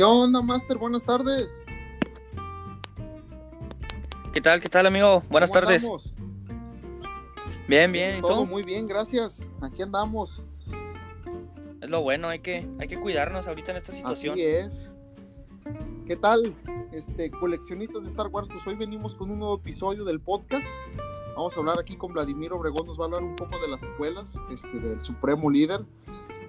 [0.00, 0.78] ¿Qué onda, Master?
[0.78, 1.62] Buenas tardes.
[4.32, 5.22] ¿Qué tal, qué tal, amigo?
[5.28, 5.82] Buenas ¿Cómo tardes.
[5.82, 6.14] andamos?
[7.68, 8.46] Bien, bien, ¿y Todo tú?
[8.46, 9.46] muy bien, gracias.
[9.60, 10.42] Aquí andamos.
[11.82, 14.32] Es lo bueno, hay que, hay que cuidarnos ahorita en esta situación.
[14.32, 14.90] Así es.
[16.06, 16.56] ¿Qué tal,
[16.92, 18.48] este, coleccionistas de Star Wars?
[18.50, 20.66] Pues hoy venimos con un nuevo episodio del podcast.
[21.36, 23.82] Vamos a hablar aquí con Vladimir Obregón, nos va a hablar un poco de las
[23.82, 25.84] secuelas, este, del Supremo Líder.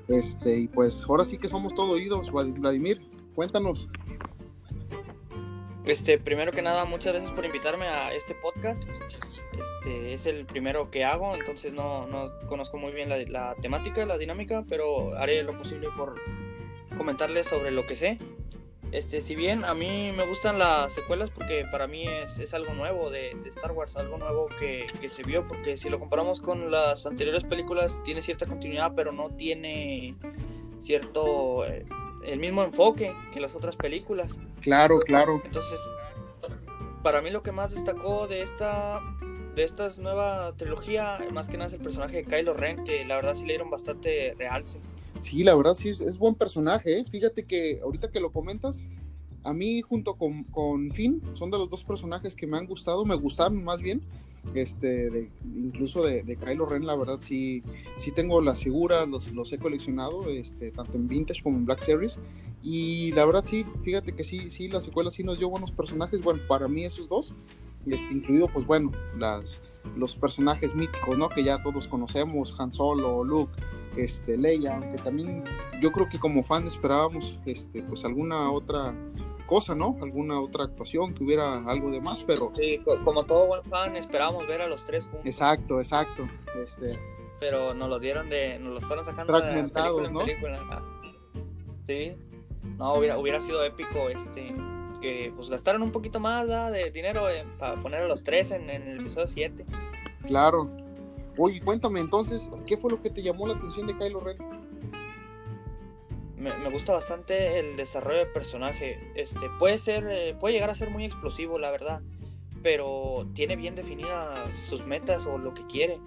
[0.08, 3.11] Este, y pues ahora sí que somos todo oídos, Vlad- Vladimir.
[3.36, 3.90] Cuéntanos.
[5.86, 8.84] Este, primero que nada, muchas gracias por invitarme a este podcast.
[8.88, 14.06] Este es el primero que hago, entonces no, no conozco muy bien la, la temática,
[14.06, 16.16] la dinámica, pero haré lo posible por
[16.98, 18.20] comentarles sobre lo que sé.
[18.92, 22.74] Este, si bien a mí me gustan las secuelas porque para mí es, es algo
[22.74, 26.42] nuevo de, de Star Wars, algo nuevo que, que se vio, porque si lo comparamos
[26.42, 30.16] con las anteriores películas tiene cierta continuidad, pero no tiene
[30.78, 31.86] cierto eh,
[32.26, 34.38] el mismo enfoque que las otras películas.
[34.62, 35.42] Claro, claro.
[35.44, 35.80] Entonces,
[37.04, 39.02] para mí lo que más destacó de esta
[39.56, 43.16] de esta nueva trilogía, más que nada es el personaje de Kylo Ren, que la
[43.16, 44.80] verdad sí le dieron bastante realce.
[45.20, 47.00] Sí, la verdad sí es, es buen personaje.
[47.00, 47.06] ¿eh?
[47.10, 48.84] Fíjate que ahorita que lo comentas,
[49.44, 53.06] a mí junto con, con Finn son de los dos personajes que me han gustado,
[53.06, 54.02] me gustaron más bien.
[54.54, 57.64] Este, de- incluso de, de Kylo Ren, la verdad sí,
[57.96, 61.80] sí tengo las figuras, los, los he coleccionado, este, tanto en Vintage como en Black
[61.82, 62.20] Series.
[62.64, 66.22] Y la verdad sí, fíjate que sí, sí, la secuela sí nos dio buenos personajes.
[66.22, 67.34] Bueno, para mí esos dos,
[67.88, 69.62] este, incluido pues bueno, las,
[69.96, 71.30] los personajes míticos, ¿no?
[71.30, 73.54] Que ya todos conocemos, Han Solo, Luke,
[73.96, 75.44] este, Leia, aunque también
[75.82, 78.94] yo creo que como fan esperábamos este, pues alguna otra
[79.52, 79.98] cosa, ¿no?
[80.02, 83.98] Alguna otra actuación, que hubiera algo de más, pero Sí, co- como todo buen fan,
[83.98, 86.26] esperábamos ver a los tres juntos, exacto, exacto.
[86.64, 86.98] Este,
[87.40, 90.20] pero nos lo dieron de, nos los fueron sacando de Fragmentados, película en ¿no?
[90.26, 90.60] película.
[90.72, 90.82] Ah,
[91.86, 92.14] Sí,
[92.78, 94.56] no, hubiera, hubiera sido épico este
[95.02, 96.72] que pues gastaron un poquito más ¿verdad?
[96.72, 99.66] de dinero eh, para poner a los tres en, en el episodio 7.
[100.28, 100.70] claro.
[101.38, 104.38] Oye, cuéntame entonces, ¿qué fue lo que te llamó la atención de Kylo Ren?
[106.42, 109.00] Me, me gusta bastante el desarrollo del personaje.
[109.16, 112.02] Este, puede ser, eh, puede llegar a ser muy explosivo, la verdad,
[112.64, 116.00] pero tiene bien definidas sus metas o lo que quiere.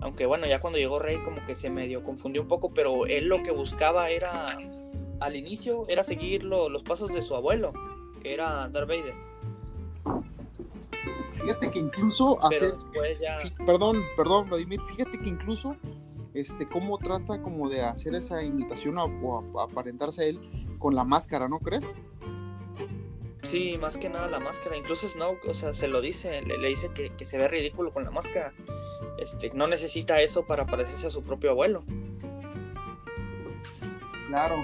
[0.00, 3.26] Aunque bueno, ya cuando llegó Rey como que se medio confundió un poco, pero él
[3.26, 4.58] lo que buscaba era,
[5.20, 7.72] al inicio, era seguir lo- los pasos de su abuelo,
[8.20, 9.14] que era Darth Vader.
[11.34, 12.72] Fíjate que incluso hace,
[13.20, 13.36] ya...
[13.66, 14.80] Perdón, perdón, Vladimir.
[14.82, 15.76] Fíjate que incluso,
[16.34, 20.40] este, cómo trata como de hacer esa imitación o, o aparentarse a él
[20.78, 21.94] con la máscara, ¿no crees?
[23.42, 24.76] Sí, más que nada la máscara.
[24.76, 27.92] Incluso Snoke, o sea, se lo dice, le, le dice que, que se ve ridículo
[27.92, 28.52] con la máscara.
[29.18, 31.84] Este, no necesita eso para parecerse a su propio abuelo.
[34.28, 34.56] Claro.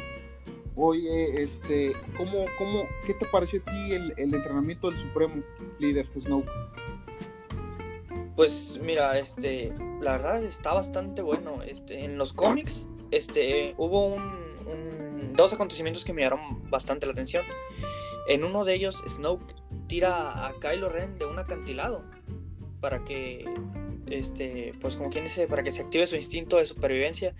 [0.74, 5.42] Oye, este, ¿cómo, cómo, qué te pareció a ti el, el entrenamiento del Supremo
[5.78, 6.50] líder Snoke?
[8.40, 9.70] Pues mira, este,
[10.00, 11.62] la verdad está bastante bueno.
[11.62, 14.22] Este, en los cómics, este, hubo un,
[14.66, 17.44] un- dos acontecimientos que me llamaron bastante la atención.
[18.28, 19.54] En uno de ellos, Snoke
[19.88, 22.02] tira a Kylo Ren de un acantilado
[22.80, 23.44] para que,
[24.06, 27.34] este, pues como quien dice, para que se active su instinto de supervivencia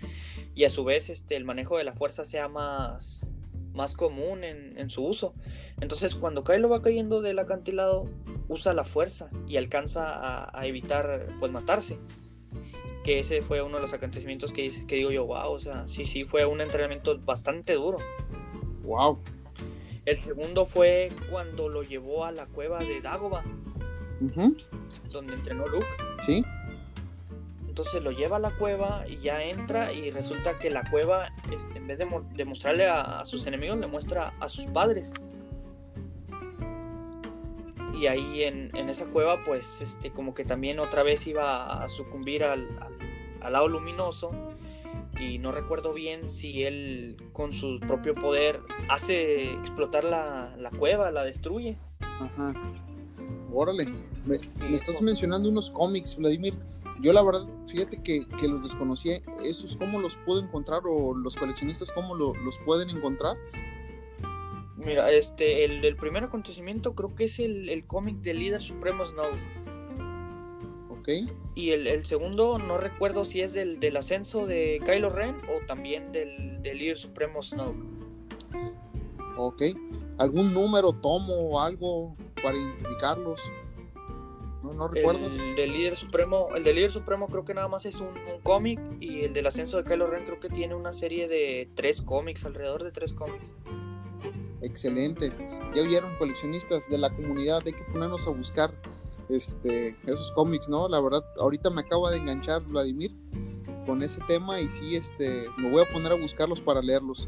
[0.53, 3.30] y a su vez, este, el manejo de la fuerza sea más,
[3.73, 5.33] más común en, en su uso.
[5.79, 8.09] Entonces, cuando Kylo va cayendo del acantilado,
[8.47, 11.97] usa la fuerza y alcanza a, a evitar pues matarse.
[13.03, 16.05] Que ese fue uno de los acontecimientos que, que digo yo, wow, o sea, sí,
[16.05, 17.97] sí, fue un entrenamiento bastante duro.
[18.83, 19.19] Wow.
[20.05, 23.43] El segundo fue cuando lo llevó a la cueva de Dagobah,
[24.19, 24.55] Ujú,
[25.09, 25.85] donde entrenó Luke.
[26.19, 26.43] Sí.
[27.81, 31.79] Entonces lo lleva a la cueva y ya entra y resulta que la cueva, este,
[31.79, 35.11] en vez de, mo- de mostrarle a, a sus enemigos, le muestra a sus padres.
[37.99, 41.89] Y ahí en, en esa cueva, pues, este, como que también otra vez iba a
[41.89, 42.97] sucumbir al, al-
[43.41, 44.29] al lado luminoso.
[45.19, 51.09] Y no recuerdo bien si él con su propio poder hace explotar la, la cueva,
[51.09, 51.79] la destruye.
[51.99, 52.53] Ajá.
[53.51, 53.85] Órale.
[54.27, 54.37] Me,
[54.69, 56.53] me estás mencionando unos cómics, Vladimir.
[57.01, 59.21] Yo la verdad, fíjate que, que los desconocía.
[59.43, 63.37] ¿Esos cómo los puedo encontrar o los coleccionistas cómo lo- los pueden encontrar?
[64.77, 69.05] Mira, este, el, el primer acontecimiento creo que es el, el cómic del líder supremo
[69.05, 69.29] Snow.
[70.89, 71.09] ¿Ok?
[71.55, 75.65] Y el, el segundo, no recuerdo si es del, del ascenso de Kylo Ren o
[75.65, 77.73] también del, del líder supremo Snow.
[79.37, 79.63] Ok.
[80.19, 83.41] ¿Algún número, tomo o algo para identificarlos?
[84.63, 85.37] No, no recuerdas.
[85.37, 88.41] El del líder supremo, el del líder supremo creo que nada más es un, un
[88.43, 92.01] cómic y el del ascenso de Kylo Ren creo que tiene una serie de tres
[92.01, 93.53] cómics, alrededor de tres cómics.
[94.61, 95.33] excelente.
[95.73, 98.73] Ya oyeron coleccionistas de la comunidad, hay que ponernos a buscar
[99.29, 100.87] este, esos cómics, ¿no?
[100.87, 103.15] La verdad, ahorita me acaba de enganchar Vladimir
[103.85, 107.27] con ese tema y sí, este, me voy a poner a buscarlos para leerlos.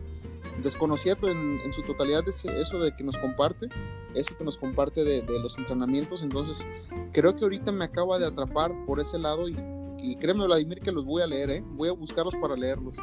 [0.62, 3.68] Desconocía en, en su totalidad eso de que nos comparte,
[4.14, 6.66] eso que nos comparte de, de, los entrenamientos, entonces
[7.12, 9.58] creo que ahorita me acaba de atrapar por ese lado y,
[9.98, 11.64] y créeme Vladimir que los voy a leer, ¿eh?
[11.66, 12.96] voy a buscarlos para leerlos.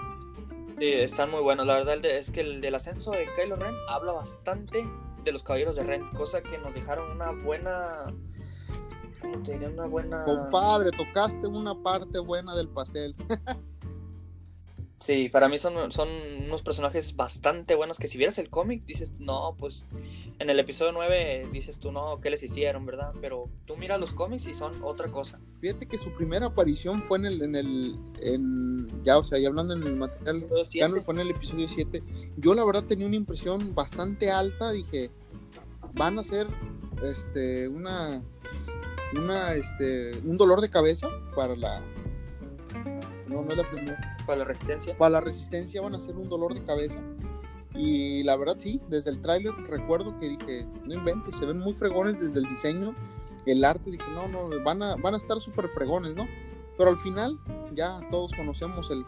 [0.79, 4.13] Sí, están muy buenos, la verdad es que el del ascenso de Kylo Ren habla
[4.13, 4.87] bastante
[5.25, 8.07] de los caballeros de Ren, cosa que nos dejaron una buena
[9.45, 10.25] tenía una buena.
[10.25, 13.15] Compadre, tocaste una parte buena del pastel.
[15.01, 16.09] sí, para mí son, son
[16.47, 19.87] unos personajes bastante buenos que si vieras el cómic dices, no, pues
[20.39, 23.13] en el episodio 9 dices tú, no, ¿qué les hicieron, verdad?
[23.21, 25.41] Pero tú miras los cómics y son otra cosa.
[25.61, 29.49] Fíjate que su primera aparición fue en el, en el, en, ya, o sea, ya
[29.49, 32.03] hablando en el material, ya no fue en el episodio 7.
[32.37, 35.11] Yo la verdad tenía una impresión bastante alta, dije,
[35.95, 36.47] van a ser,
[37.03, 38.23] este, una
[39.13, 41.83] una, este, un dolor de cabeza para la...
[43.31, 44.17] No, no es la primera.
[44.27, 44.99] Para la resistencia.
[44.99, 47.01] Para la resistencia van a ser un dolor de cabeza.
[47.75, 51.73] Y la verdad sí, desde el tráiler recuerdo que dije, no inventes, se ven muy
[51.73, 52.97] fregones desde el diseño,
[53.47, 56.27] el arte, dije, no, no, van a, van a estar súper fregones, ¿no?
[56.77, 57.39] Pero al final
[57.73, 59.05] ya todos conocemos el,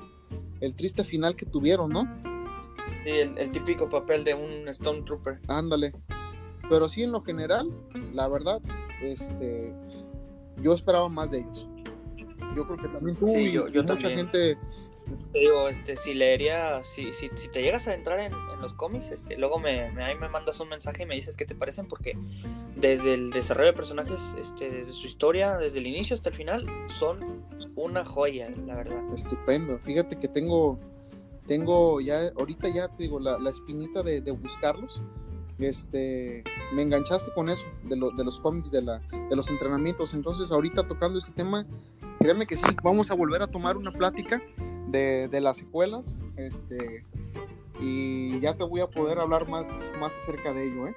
[0.61, 2.03] el triste final que tuvieron, ¿no?
[3.03, 5.41] Sí, el, el, típico papel de un Stone Trooper.
[5.49, 5.93] Ándale.
[6.69, 7.73] Pero sí, en lo general,
[8.13, 8.63] la verdad,
[9.03, 9.75] este,
[10.59, 11.69] yo esperaba más de ellos.
[12.57, 14.57] Yo creo que también tú y, mucha gente.
[15.33, 18.73] Te digo, este, si leería, si, si, si te llegas a entrar en, en, los
[18.73, 21.57] cómics, este, luego me, me, ahí me mandas un mensaje y me dices qué te
[21.57, 22.17] parecen, porque
[22.77, 26.67] desde el desarrollo de personajes, este, desde su historia, desde el inicio hasta el final,
[26.87, 27.45] son
[27.75, 29.03] una joya, la verdad.
[29.13, 29.79] Estupendo.
[29.81, 30.79] Fíjate que tengo,
[31.49, 35.03] tengo ya, ahorita ya te digo, la, la espinita de, de buscarlos
[35.59, 40.15] este, me enganchaste con eso, de, lo, de los cómics, de, la, de los entrenamientos.
[40.15, 41.67] Entonces, ahorita tocando este tema,
[42.23, 44.43] créeme que sí, vamos a volver a tomar una plática
[44.89, 46.23] de, de las secuelas.
[46.37, 47.05] Este,
[47.81, 49.67] y ya te voy a poder hablar más,
[49.99, 50.95] más acerca de ello, ¿eh?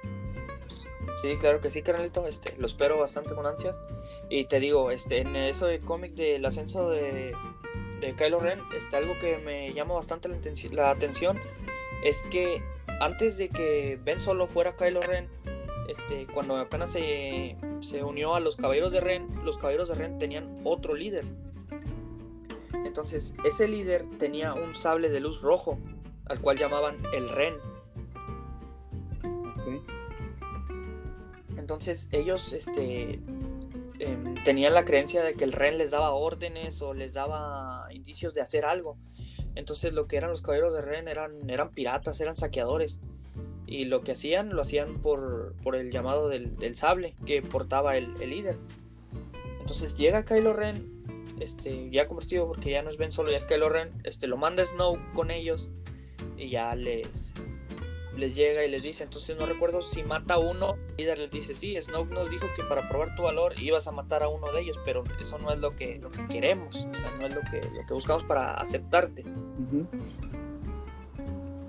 [1.22, 2.26] Sí, claro que sí, carnalito.
[2.26, 3.80] Este, lo espero bastante con ansias.
[4.28, 7.32] Y te digo, este, en eso de cómic del ascenso de,
[8.00, 10.36] de Kylo Ren, este, algo que me llama bastante la,
[10.72, 11.38] la atención
[12.04, 12.62] es que
[13.00, 15.28] antes de que Ben Solo fuera Kylo Ren,
[15.88, 20.18] este, cuando apenas se, se, unió a los caballeros de Ren, los caballeros de Ren
[20.18, 21.24] tenían otro líder.
[22.84, 25.78] Entonces, ese líder tenía un sable de luz rojo,
[26.26, 27.54] al cual llamaban el Ren.
[31.56, 33.20] Entonces, ellos este,
[33.98, 38.34] eh, tenían la creencia de que el Ren les daba órdenes o les daba indicios
[38.34, 38.96] de hacer algo.
[39.54, 43.00] Entonces lo que eran los caballeros de Ren eran, eran piratas, eran saqueadores.
[43.66, 47.96] Y lo que hacían, lo hacían por, por el llamado del, del, sable que portaba
[47.96, 48.58] el, el, líder.
[49.60, 50.96] Entonces llega Kylo Ren,
[51.40, 54.36] este, ya convertido porque ya no es Ben Solo, ya es Kylo Ren, este, lo
[54.36, 55.68] manda Snow con ellos
[56.36, 57.34] y ya les,
[58.16, 61.30] les llega y les dice, entonces no recuerdo si mata a uno, el líder les
[61.30, 64.50] dice, sí, Snow nos dijo que para probar tu valor ibas a matar a uno
[64.52, 67.34] de ellos, pero eso no es lo que, lo que queremos, o sea, no es
[67.34, 69.24] lo que, lo que buscamos para aceptarte.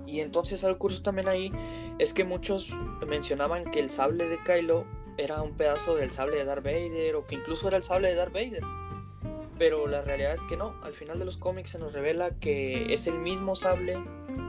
[0.08, 1.52] Y entonces algo curioso también ahí
[1.98, 2.70] es que muchos
[3.06, 4.86] mencionaban que el sable de Kylo
[5.18, 8.14] era un pedazo del sable de Darth Vader o que incluso era el sable de
[8.14, 8.62] Darth Vader.
[9.58, 12.92] Pero la realidad es que no, al final de los cómics se nos revela que
[12.92, 13.98] es el mismo sable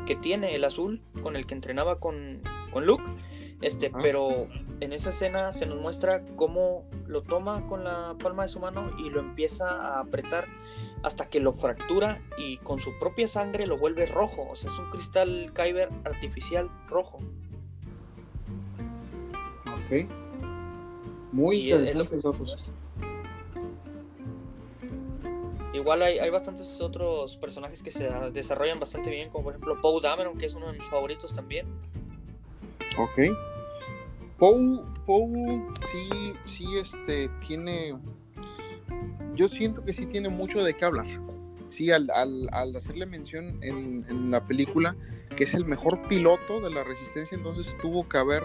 [0.05, 3.03] que tiene el azul con el que entrenaba con, con Luke.
[3.61, 3.99] Este, ah.
[4.01, 4.47] pero
[4.79, 8.91] en esa escena se nos muestra cómo lo toma con la palma de su mano
[8.97, 10.47] y lo empieza a apretar
[11.03, 14.47] hasta que lo fractura y con su propia sangre lo vuelve rojo.
[14.49, 17.19] O sea, es un cristal Kyber artificial rojo.
[19.65, 20.07] Ok.
[21.31, 22.71] Muy y interesantes datos.
[25.73, 30.01] Igual hay, hay, bastantes otros personajes que se desarrollan bastante bien, como por ejemplo Poe
[30.01, 31.67] Dameron, que es uno de mis favoritos también.
[32.97, 33.35] Ok.
[34.37, 37.97] Poe, Poe sí, sí, este, tiene...
[39.39, 41.07] Yo siento que sí tiene mucho de qué hablar.
[41.69, 44.97] Sí, al, al, al hacerle mención en, en, la película
[45.37, 48.43] que es el mejor piloto de la resistencia, entonces tuvo que haber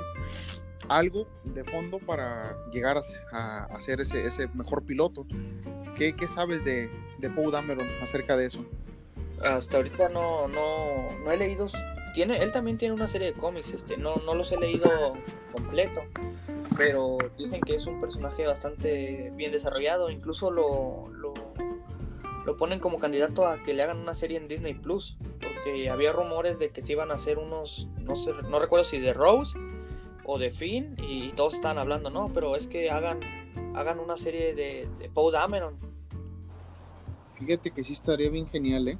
[0.89, 2.97] algo de fondo para llegar
[3.33, 5.27] a, a, ser ese, ese mejor piloto.
[5.97, 8.65] ¿Qué, qué sabes de, de Poe Dameron acerca de eso?
[9.45, 11.67] Hasta ahorita no, no, no he leído.
[12.15, 15.15] Tiene, él también tiene una serie de cómics, este, no, no los he leído
[15.51, 16.03] completo,
[16.77, 21.35] pero dicen que es un personaje bastante bien desarrollado, incluso lo, lo,
[22.45, 26.13] lo ponen como candidato a que le hagan una serie en Disney Plus, porque había
[26.13, 29.59] rumores de que se iban a hacer unos, no sé, no recuerdo si de Rose
[30.25, 33.21] o de Finn, y todos estaban hablando, no, pero es que hagan,
[33.75, 35.79] hagan una serie de, de Poe Dameron.
[37.35, 38.99] Fíjate que sí estaría bien genial, ¿eh?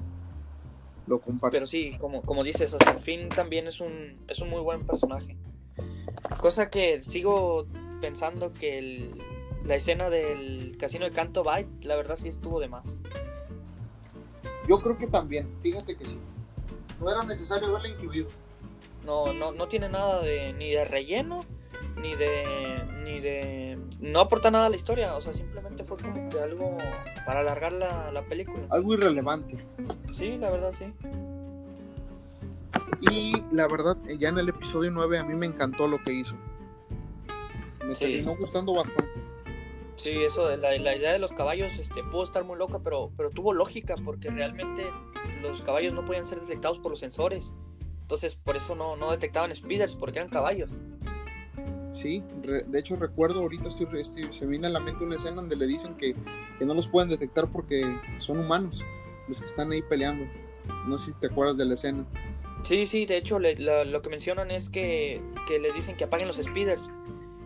[1.07, 1.53] Lo comparto.
[1.53, 4.87] Pero sí, como, como dices, o sea, Finn también es un, es un muy buen
[4.87, 5.37] personaje.
[6.41, 7.67] Cosa que sigo
[8.01, 9.23] pensando que el,
[9.65, 13.01] la escena del casino de Canto Bight, la verdad sí estuvo de más.
[14.69, 16.19] Yo creo que también, fíjate que sí.
[17.01, 18.29] No era necesario haberla incluido.
[19.05, 21.41] No, no, no tiene nada de ni de relleno,
[22.01, 22.83] ni de.
[23.05, 23.79] ni de.
[24.01, 25.15] no aporta nada a la historia.
[25.17, 26.79] O sea, simplemente fue como que algo
[27.27, 28.67] para alargar la, la película.
[28.71, 29.65] Algo irrelevante.
[30.13, 30.87] Sí, la verdad sí.
[33.01, 36.37] Y la verdad, ya en el episodio 9 a mí me encantó lo que hizo.
[37.85, 38.05] Me Sí.
[38.07, 39.23] terminó gustando bastante.
[39.97, 43.11] Sí, eso de la, la idea de los caballos este, pudo estar muy loca, pero,
[43.17, 44.85] pero tuvo lógica, porque realmente
[45.43, 47.55] los caballos no podían ser detectados por los sensores.
[48.03, 50.79] Entonces, por eso no, no detectaban speeders, porque eran caballos.
[51.93, 55.15] Sí, re- de hecho recuerdo ahorita estoy, estoy- se me viene a la mente una
[55.15, 56.15] escena donde le dicen que,
[56.59, 57.85] que no los pueden detectar porque
[58.19, 58.85] son humanos
[59.29, 60.27] los que están ahí peleando.
[60.87, 62.05] No sé si te acuerdas de la escena.
[62.65, 66.05] Sí, sí, de hecho le- la- lo que mencionan es que, que les dicen que
[66.05, 66.91] apaguen los speeders.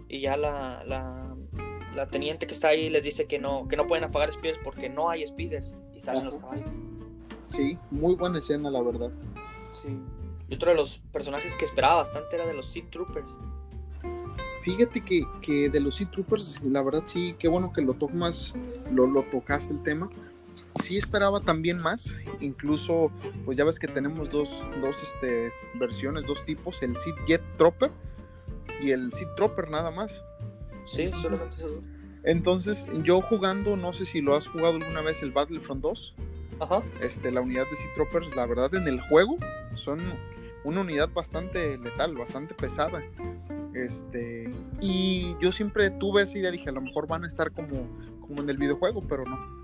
[0.08, 1.36] Y ya la, la,
[1.94, 4.88] la teniente que está ahí les dice que no, que no pueden apagar speeders porque
[4.88, 5.76] no hay speeders.
[5.94, 6.70] Y salen los caballos.
[7.44, 9.10] Sí, muy buena escena la verdad.
[9.72, 9.88] Sí.
[10.48, 13.36] Y otro de los personajes que esperaba bastante era de los Sea Troopers.
[14.62, 18.54] Fíjate que, que de los Sea Troopers, la verdad sí, qué bueno que lo tomas,
[18.92, 20.08] lo, lo tocaste el tema.
[20.82, 23.10] Sí esperaba también más, incluso
[23.44, 27.90] pues ya ves que tenemos dos, dos este, versiones, dos tipos, el Sea Jet Trooper
[28.80, 30.22] y el Sea Trooper nada más.
[30.86, 31.82] Sí, solamente dos.
[32.24, 36.14] Entonces yo jugando, no sé si lo has jugado alguna vez el Battlefront 2,
[36.60, 36.82] Ajá.
[37.00, 39.36] este, la unidad de Sea Troopers, la verdad en el juego
[39.74, 40.00] son
[40.64, 43.02] una unidad bastante letal, bastante pesada.
[43.74, 47.88] Este, y yo siempre tuve esa idea, dije, a lo mejor van a estar como,
[48.20, 49.57] como en el videojuego, pero no.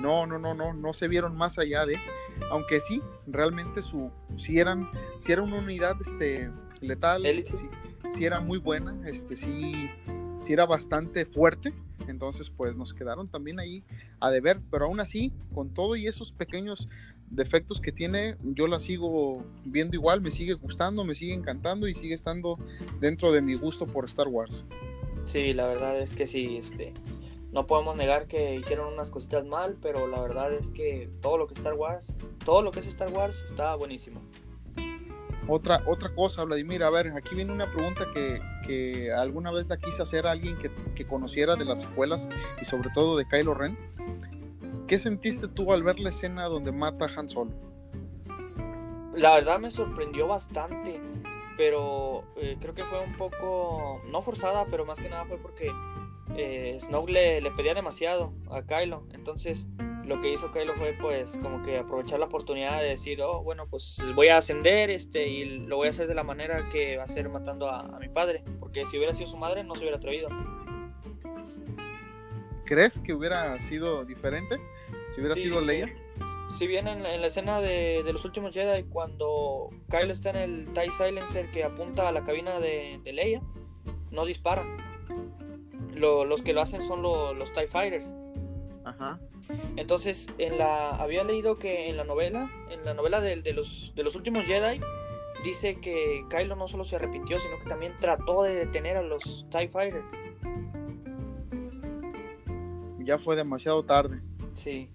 [0.00, 1.98] No, no, no, no, no se vieron más allá de,
[2.50, 4.88] aunque sí, realmente su, si eran,
[5.18, 6.50] si era una unidad, este,
[6.80, 7.44] letal, sí,
[8.10, 9.90] sí era muy buena, este, sí,
[10.40, 11.72] sí era bastante fuerte,
[12.06, 13.82] entonces pues nos quedaron también ahí
[14.20, 16.88] a deber, pero aún así, con todo y esos pequeños
[17.30, 21.94] defectos que tiene, yo la sigo viendo igual, me sigue gustando, me sigue encantando y
[21.94, 22.58] sigue estando
[23.00, 24.64] dentro de mi gusto por Star Wars.
[25.24, 26.94] Sí, la verdad es que sí, este,
[27.58, 31.48] no podemos negar que hicieron unas cositas mal, pero la verdad es que todo lo
[31.48, 34.22] que Star Wars, todo lo que es Star Wars está buenísimo.
[35.48, 39.76] Otra, otra cosa, Vladimir, a ver, aquí viene una pregunta que, que alguna vez la
[39.76, 42.28] quise hacer a alguien que, que conociera de las escuelas
[42.62, 43.76] y sobre todo de Kylo Ren.
[44.86, 47.50] ¿Qué sentiste tú al ver la escena donde mata a Han Solo?
[49.14, 51.00] La verdad me sorprendió bastante,
[51.56, 55.72] pero eh, creo que fue un poco, no forzada, pero más que nada fue porque
[56.36, 59.06] eh, Snoke le, le pedía demasiado a Kylo.
[59.12, 59.66] Entonces
[60.04, 63.66] lo que hizo Kylo fue pues como que aprovechar la oportunidad de decir, oh, bueno,
[63.68, 67.04] pues voy a ascender este y lo voy a hacer de la manera que va
[67.04, 68.42] a ser matando a, a mi padre.
[68.58, 70.28] Porque si hubiera sido su madre no se hubiera atrevido.
[72.64, 74.56] ¿Crees que hubiera sido diferente?
[75.14, 75.88] Si hubiera Sí, sido Leia.
[76.50, 80.36] Si bien en, en la escena de, de los últimos Jedi, cuando Kyle está en
[80.36, 83.42] el TIE Silencer que apunta a la cabina de, de Leia,
[84.10, 84.64] no dispara.
[85.98, 88.04] Lo- los que lo hacen son lo- los TIE Fighters.
[88.84, 89.18] Ajá.
[89.76, 93.92] Entonces, en la había leído que en la novela, en la novela de, de los,
[93.94, 94.80] de los últimos Jedi,
[95.42, 99.46] dice que Kylo no solo se arrepintió, sino que también trató de detener a los
[99.50, 100.04] TIE Fighters.
[102.98, 104.20] Ya fue demasiado tarde.
[104.54, 104.90] Sí.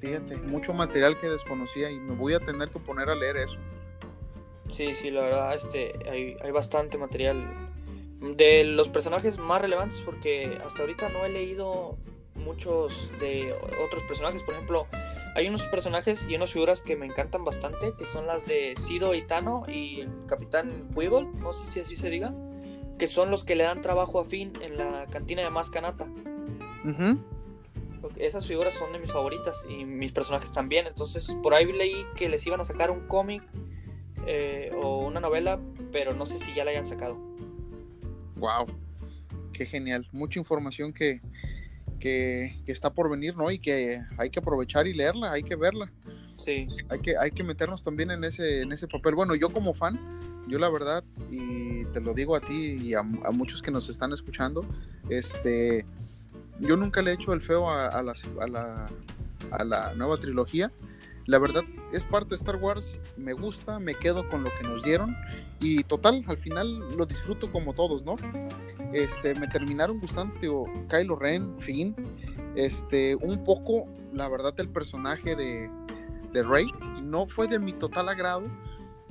[0.00, 3.58] Fíjate, mucho material que desconocía y me voy a tener que poner a leer eso.
[4.68, 7.42] Sí, sí, la verdad, este, hay, hay bastante material
[8.20, 11.96] de los personajes más relevantes porque hasta ahorita no he leído
[12.34, 14.42] muchos de otros personajes.
[14.42, 14.86] Por ejemplo,
[15.34, 19.14] hay unos personajes y unas figuras que me encantan bastante, que son las de Sido
[19.14, 22.34] Itano y el Capitán Puigol, no sé si así se diga,
[22.98, 26.06] que son los que le dan trabajo a Finn en la cantina de Mascanata.
[26.84, 27.18] Ujú.
[28.16, 30.86] Esas figuras son de mis favoritas y mis personajes también.
[30.86, 33.42] Entonces, por ahí leí que les iban a sacar un cómic
[34.26, 35.58] eh, o una novela,
[35.92, 37.16] pero no sé si ya la hayan sacado.
[38.38, 38.66] Wow,
[39.52, 40.06] qué genial.
[40.12, 41.20] Mucha información que,
[41.98, 43.50] que, que está por venir, ¿no?
[43.50, 45.90] Y que hay que aprovechar y leerla, hay que verla.
[46.36, 49.16] Sí, Hay que, hay que meternos también en ese, en ese papel.
[49.16, 49.98] Bueno, yo como fan,
[50.46, 53.88] yo la verdad, y te lo digo a ti y a, a muchos que nos
[53.88, 54.64] están escuchando,
[55.10, 55.84] este,
[56.60, 58.14] yo nunca le he hecho el feo a, a la,
[59.50, 60.70] a la nueva trilogía.
[61.28, 64.82] La verdad, es parte de Star Wars, me gusta, me quedo con lo que nos
[64.82, 65.14] dieron
[65.60, 68.16] y total, al final lo disfruto como todos, ¿no?
[68.94, 70.34] Este, me terminaron gustando,
[70.88, 71.94] Kylo Ren, Finn,
[72.54, 75.70] este, un poco, la verdad, el personaje de,
[76.32, 76.64] de Rey,
[77.02, 78.44] no fue de mi total agrado,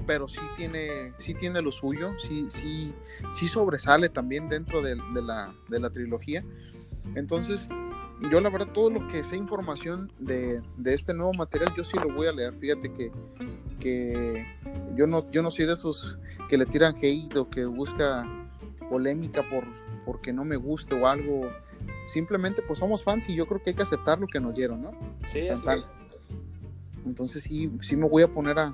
[0.07, 2.95] pero sí tiene, sí tiene lo suyo, sí, sí,
[3.29, 6.43] sí sobresale también dentro de, la, de la trilogía.
[7.13, 7.69] Entonces,
[8.31, 12.13] yo la verdad todo lo que sé información de, este nuevo material, yo sí lo
[12.13, 12.53] voy a leer.
[12.55, 13.11] Fíjate que,
[13.79, 14.45] que
[14.95, 16.17] yo, no, yo no soy de esos
[16.49, 18.27] que le tiran hate o que busca
[18.89, 19.65] polémica por
[20.05, 21.49] porque no me guste o algo.
[22.07, 24.81] Simplemente pues somos fans y yo creo que hay que aceptar lo que nos dieron,
[24.81, 24.91] ¿no?
[25.27, 25.45] Sí,
[27.05, 28.73] Entonces sí, sí me voy a poner a,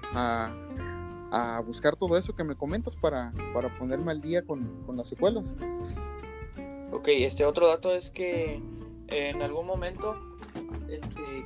[1.31, 5.09] a, buscar todo eso que me comentas para, para ponerme al día con, con las
[5.09, 5.55] secuelas.
[6.91, 8.61] Ok, este otro dato es que
[9.07, 10.15] en algún momento
[10.89, 11.45] este,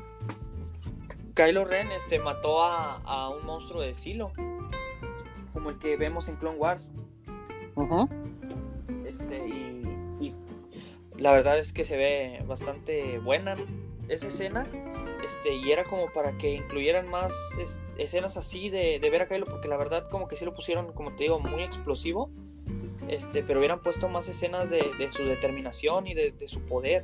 [1.34, 4.32] Kylo Ren este, mató a, un monstruo de Silo,
[5.54, 6.92] como el que vemos en Clone Wars.
[9.06, 10.34] Este, y,
[11.18, 13.56] la verdad es que se ve bastante buena
[14.08, 14.66] esa escena.
[15.24, 17.34] Este, y era como para que incluyeran más
[17.98, 21.14] escenas así de, ver a Kylo, porque la verdad como que sí lo pusieron, como
[21.16, 22.30] te digo, muy explosivo
[23.08, 27.04] este, pero hubieran puesto más escenas de, su determinación y de, su poder.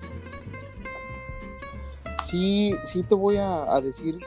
[2.26, 4.20] Sí, sí te voy a, decir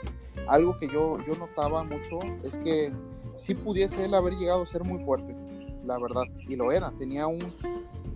[0.48, 2.92] algo que yo, yo notaba mucho, es que
[3.34, 5.36] sí pudiese él haber llegado a ser muy fuerte,
[5.84, 7.40] la verdad, y lo era, tenía un,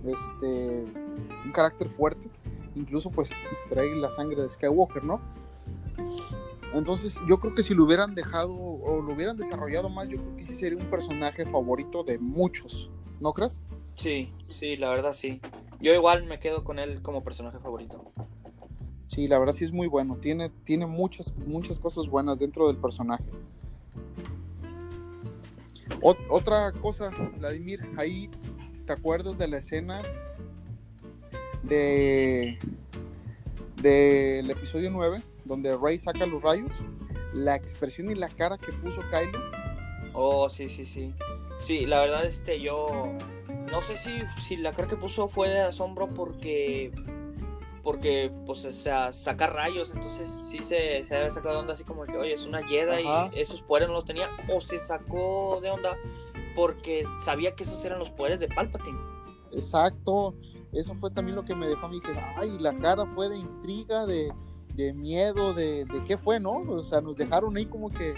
[0.05, 0.85] este,
[1.45, 2.29] un carácter fuerte,
[2.75, 3.31] incluso pues
[3.69, 5.21] trae la sangre de Skywalker, ¿no?
[6.73, 10.37] Entonces yo creo que si lo hubieran dejado o lo hubieran desarrollado más, yo creo
[10.37, 13.61] que sí sería un personaje favorito de muchos, ¿no crees?
[13.97, 15.41] Sí, sí, la verdad sí.
[15.81, 18.13] Yo igual me quedo con él como personaje favorito.
[19.11, 20.17] Sí, la verdad sí es muy bueno.
[20.21, 23.25] Tiene, tiene muchas, muchas cosas buenas dentro del personaje.
[26.01, 28.31] otra cosa, Vladimir, ahí
[28.87, 30.01] te acuerdas de la escena
[31.65, 32.57] de
[33.83, 36.81] del episodio 9, donde Rey saca los rayos,
[37.33, 39.41] la expresión y la cara que puso Kylo.
[40.13, 41.13] Oh, sí, sí, sí.
[41.59, 42.87] Sí, la verdad, este, yo
[43.73, 46.93] no sé si, si la cara que puso fue de asombro porque
[47.83, 51.85] porque pues o sea, saca rayos, entonces sí se, se había sacado de onda así
[51.85, 55.61] como que, oye, es una Jedi y esos poderes no los tenía, o se sacó
[55.63, 55.97] de onda
[56.55, 58.99] porque sabía que esos eran los poderes de Palpatine.
[59.53, 60.35] Exacto,
[60.73, 63.39] eso fue también lo que me dejó a mí que, ay, la cara fue de
[63.39, 64.33] intriga, de,
[64.75, 66.53] de miedo, de, de qué fue, ¿no?
[66.69, 68.15] O sea, nos dejaron ahí como que,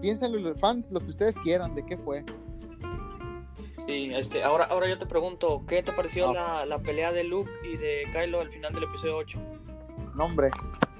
[0.00, 2.24] piénsenlo los fans, lo que ustedes quieran, de qué fue.
[3.86, 6.66] Sí, este, ahora, ahora yo te pregunto, ¿qué te pareció ah.
[6.66, 9.40] la, pelea de Luke y de Kylo al final del episodio 8?
[10.16, 10.50] No, hombre,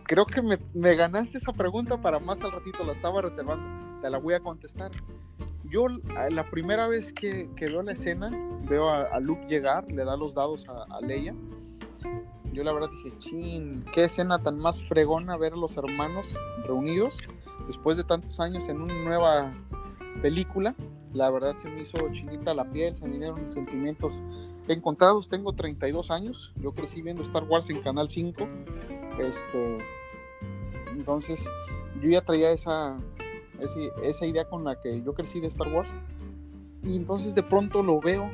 [0.05, 4.19] creo que me, ganaste esa pregunta para más al ratito, la estaba reservando, te la
[4.19, 4.93] voy a contestar.
[5.65, 5.89] Yo
[6.31, 8.31] la primera vez que, veo la escena,
[8.69, 11.35] veo a, Luke llegar, le da los dados a, Leia.
[12.53, 17.19] Yo la verdad dije, chin, qué escena tan más fregona ver a los hermanos reunidos
[17.67, 19.53] después de tantos años en una nueva
[20.23, 20.75] película
[21.17, 24.21] la verdad se me hizo chinita la piel, se me vinieron sentimientos
[24.69, 25.29] encontrados.
[25.29, 28.47] Tengo 32 años, yo crecí viendo Star Wars en Canal 5.
[29.19, 29.79] Este,
[30.93, 31.49] entonces,
[32.03, 32.99] yo ya traía esa,
[34.03, 35.95] esa, idea con la que yo crecí de Star Wars.
[36.83, 38.31] Y entonces de pronto lo veo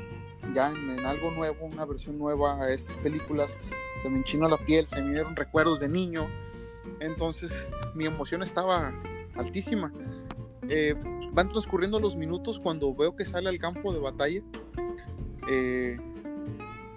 [0.54, 3.56] ya en, algo nuevo, una versión nueva a estas películas.
[4.02, 6.26] Se me enchinó la piel, se me vinieron recuerdos de niño.
[6.98, 7.52] Entonces
[7.94, 8.92] mi emoción estaba
[9.36, 9.92] altísima.
[10.74, 10.94] Eh,
[11.32, 14.40] van transcurriendo los minutos cuando veo que sale al campo de batalla.
[15.46, 15.98] Eh,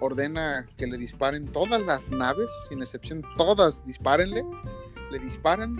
[0.00, 4.44] ordena que le disparen todas las naves, sin excepción, todas, dispárenle.
[5.10, 5.76] Le disparan.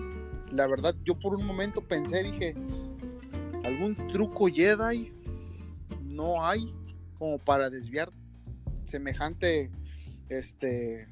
[0.53, 2.55] La verdad, yo por un momento pensé, dije,
[3.65, 5.11] algún truco Jedi
[6.03, 6.75] no hay
[7.19, 8.13] como para desviar
[8.85, 9.71] semejante
[10.29, 11.09] este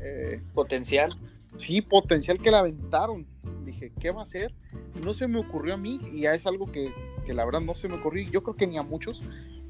[0.00, 1.16] eh, potencial.
[1.56, 3.26] Sí, potencial que le aventaron.
[3.64, 4.54] Dije, ¿qué va a hacer?
[5.02, 6.92] no se me ocurrió a mí y ya es algo que,
[7.26, 8.28] la verdad no se me ocurrió.
[8.30, 9.22] Yo creo que ni a muchos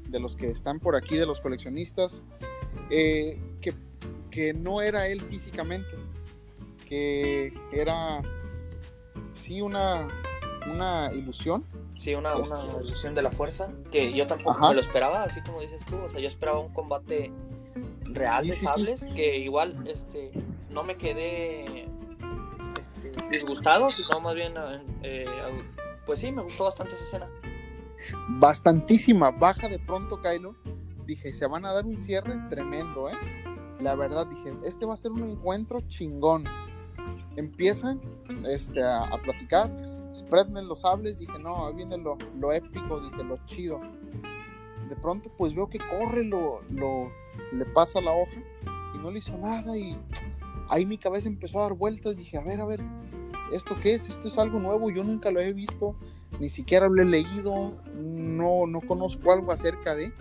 [0.07, 2.23] de los que están por aquí, de los coleccionistas,
[2.89, 3.73] eh, que,
[4.29, 5.89] que no era él físicamente,
[6.87, 8.21] que era
[9.35, 10.07] sí una,
[10.71, 11.63] una ilusión.
[11.95, 15.61] Sí, una, una, ilusión de la fuerza, que yo tampoco me lo esperaba, así como
[15.61, 17.31] dices tú, o sea, yo esperaba un combate
[18.05, 20.31] real de sables, que igual este
[20.71, 21.87] no me quedé
[23.29, 24.53] disgustado, sino más bien,
[25.03, 25.25] eh,
[26.05, 27.29] pues sí, me gustó bastante esa escena.
[28.29, 30.55] Bastantísima, baja de pronto Kylo.
[31.05, 33.13] Dije, se van a dar un cierre tremendo, ¿eh?
[33.79, 36.45] La verdad, dije, este va a ser un encuentro chingón.
[37.35, 37.99] Empiezan
[38.45, 39.69] este, a, platicar.
[40.11, 43.81] se prenden los sables, dije, no, ahí viene lo, lo épico, dije, lo chido.
[44.87, 47.11] De pronto, pues veo que corre, lo, lo,
[47.53, 48.41] le pasa la hoja
[48.93, 49.97] y no le hizo nada y
[50.71, 52.81] ahí mi cabeza empezó a dar vueltas, dije, a ver, a ver,
[53.51, 54.09] ¿esto qué es?
[54.09, 55.95] Esto es algo nuevo, yo nunca lo he visto,
[56.39, 60.13] ni siquiera lo he leído, no, no conozco algo acerca de...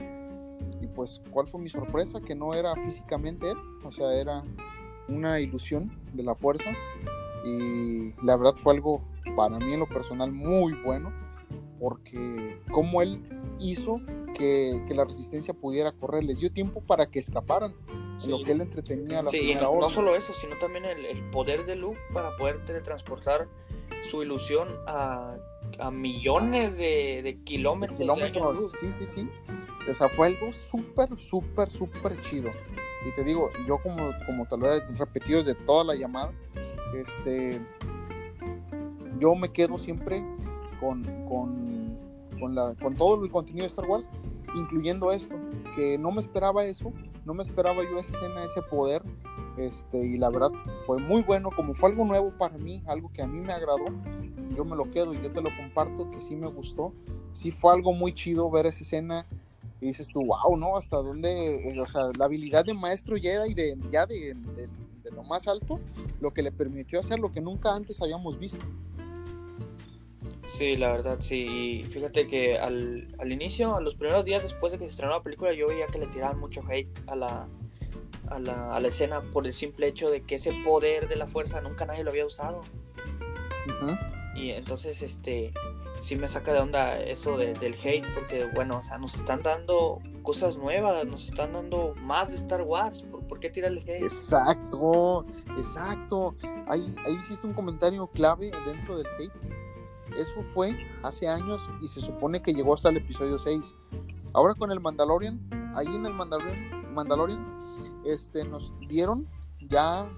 [0.80, 2.20] Y pues, ¿cuál fue mi sorpresa?
[2.20, 4.42] Que no era físicamente él, o sea, era
[5.08, 6.70] una ilusión de la fuerza.
[7.44, 9.02] Y la verdad fue algo
[9.36, 11.12] para mí en lo personal muy bueno,
[11.78, 13.22] porque como él
[13.60, 14.00] hizo
[14.40, 17.74] que, que la resistencia pudiera correr, les dio tiempo para que escaparan.
[18.24, 19.90] en Lo que él entretenía a la Sí, y primera no, no orden.
[19.90, 23.48] solo eso, sino también el, el poder de Luke para poder teletransportar
[24.10, 25.36] su ilusión a,
[25.78, 27.98] a millones de, de kilómetros.
[27.98, 28.58] de kilómetros.
[28.58, 28.72] luz.
[28.80, 29.28] Sí, sí, sí.
[29.88, 32.50] O sea, fue algo súper, súper, súper chido.
[33.06, 36.32] Y te digo, yo como, como te lo he repetido desde toda la llamada,
[36.94, 37.60] este,
[39.18, 40.22] yo me quedo siempre
[40.80, 41.98] con, con,
[42.40, 44.10] con, la, con todo el contenido de Star Wars,
[44.56, 45.36] incluyendo esto,
[45.76, 46.92] que no me esperaba eso,
[47.24, 49.02] no me esperaba yo esa escena, ese poder,
[49.56, 50.50] este, y la verdad
[50.86, 53.84] fue muy bueno, como fue algo nuevo para mí, algo que a mí me agradó,
[54.56, 56.92] yo me lo quedo y yo te lo comparto, que sí me gustó,
[57.32, 59.26] sí fue algo muy chido ver esa escena,
[59.80, 60.76] y dices tú, wow, ¿no?
[60.76, 64.68] Hasta dónde, eh, o sea, la habilidad de maestro Jedi de, ya de, de,
[65.02, 65.80] de lo más alto,
[66.20, 68.58] lo que le permitió hacer lo que nunca antes habíamos visto.
[70.56, 71.46] Sí, la verdad, sí.
[71.80, 75.12] Y fíjate que al, al inicio, a los primeros días después de que se estrenó
[75.14, 77.46] la película, yo veía que le tiraban mucho hate a la,
[78.28, 81.26] a la, a la escena por el simple hecho de que ese poder de la
[81.26, 82.62] fuerza nunca nadie lo había usado.
[84.34, 85.52] Y entonces, este,
[86.02, 89.42] sí me saca de onda eso de- del hate, porque, bueno, o sea, nos están
[89.42, 93.02] dando cosas nuevas, nos están dando más de Star Wars.
[93.02, 94.02] ¿Por, por qué tirarle hate?
[94.02, 95.26] Exacto,
[95.58, 96.34] exacto.
[96.66, 99.32] Ahí, ahí hiciste un comentario clave dentro del hate.
[100.16, 103.74] Eso fue hace años y se supone que llegó hasta el episodio 6.
[104.32, 105.40] Ahora con el Mandalorian,
[105.74, 107.58] ahí en el Mandalorian, Mandalorian
[108.04, 109.28] este, nos dieron
[109.68, 110.08] ya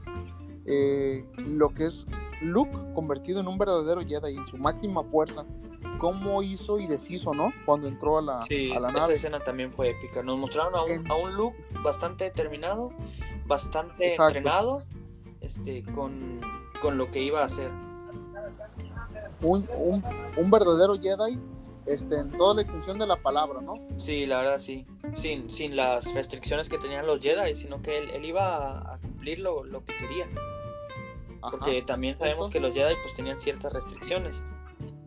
[0.66, 2.06] eh, lo que es
[2.40, 5.44] Luke convertido en un verdadero Jedi en su máxima fuerza.
[5.98, 7.52] Cómo hizo y deshizo, ¿no?
[7.64, 9.14] Cuando entró a la, Sí, a la esa nave.
[9.14, 10.20] escena también fue épica.
[10.22, 12.90] Nos mostraron a un, En- a un Luke bastante determinado,
[13.46, 14.36] bastante Exacto.
[14.38, 14.82] entrenado,
[15.40, 16.40] este, con,
[16.80, 17.70] con lo que iba a hacer.
[19.42, 20.04] Un, un,
[20.36, 21.38] un verdadero Jedi
[21.86, 23.74] este, en toda la extensión de la palabra, ¿no?
[23.98, 24.86] Sí, la verdad sí.
[25.14, 28.98] Sin, sin las restricciones que tenían los Jedi, sino que él, él iba a, a
[28.98, 30.26] cumplir lo, lo que quería.
[31.42, 31.50] Ajá.
[31.50, 34.42] Porque también sabemos que los Jedi pues tenían ciertas restricciones.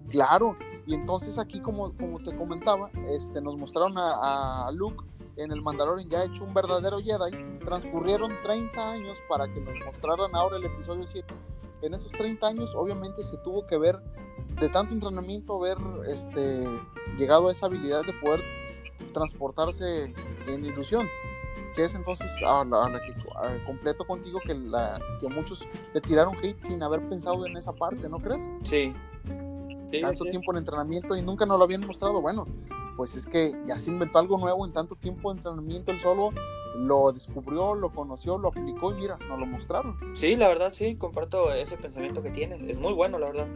[0.09, 5.03] Claro, y entonces aquí como, como te comentaba, este, nos mostraron a, a Luke
[5.37, 7.59] en el Mandalorian ya hecho un verdadero Jedi.
[7.59, 11.33] Transcurrieron 30 años para que nos mostraran ahora el episodio 7.
[11.81, 13.99] En esos 30 años obviamente se tuvo que ver,
[14.59, 16.63] de tanto entrenamiento, ver este,
[17.17, 18.41] llegado a esa habilidad de poder
[19.13, 20.13] transportarse
[20.47, 21.07] en ilusión.
[21.75, 25.67] Que es entonces a la, a la que a- completo contigo que, la, que muchos
[25.93, 28.49] le tiraron hate sin haber pensado en esa parte, ¿no crees?
[28.63, 28.93] Sí.
[30.01, 32.21] Tanto tiempo en entrenamiento y nunca nos lo habían mostrado.
[32.21, 32.45] Bueno,
[32.95, 35.91] pues es que ya se inventó algo nuevo en tanto tiempo de entrenamiento.
[35.91, 36.31] Él solo
[36.77, 39.97] lo descubrió, lo conoció, lo aplicó y mira, nos lo mostraron.
[40.13, 42.61] Sí, la verdad sí, comparto ese pensamiento que tienes.
[42.61, 43.47] Es muy bueno, la verdad.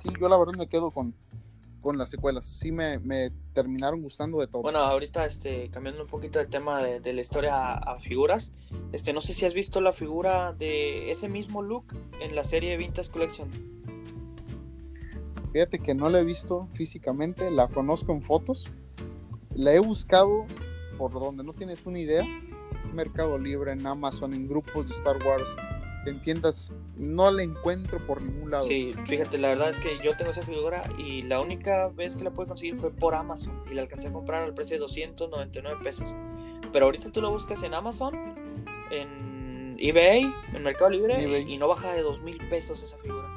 [0.00, 1.14] Sí, yo la verdad me quedo con,
[1.82, 2.46] con las secuelas.
[2.46, 4.62] Sí, me, me terminaron gustando de todo.
[4.62, 8.52] Bueno, ahorita este, cambiando un poquito el tema de, de la historia a, a figuras,
[8.92, 12.78] este, no sé si has visto la figura de ese mismo look en la serie
[12.78, 13.50] Vintage Collection.
[15.52, 18.64] Fíjate que no la he visto físicamente, la conozco en fotos.
[19.54, 20.46] La he buscado
[20.96, 22.24] por donde no tienes una idea.
[22.94, 25.48] Mercado Libre, en Amazon, en grupos de Star Wars,
[26.06, 26.72] en tiendas.
[26.96, 28.66] No la encuentro por ningún lado.
[28.66, 32.24] Sí, fíjate, la verdad es que yo tengo esa figura y la única vez que
[32.24, 35.80] la pude conseguir fue por Amazon y la alcancé a comprar al precio de 299
[35.82, 36.14] pesos.
[36.72, 38.14] Pero ahorita tú lo buscas en Amazon,
[38.90, 41.52] en eBay, en Mercado Libre eBay.
[41.52, 43.28] y no baja de 2000 pesos esa figura.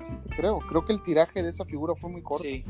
[0.00, 0.60] Sí, te creo.
[0.60, 2.44] Creo que el tiraje de esa figura fue muy corto.
[2.44, 2.64] Sí.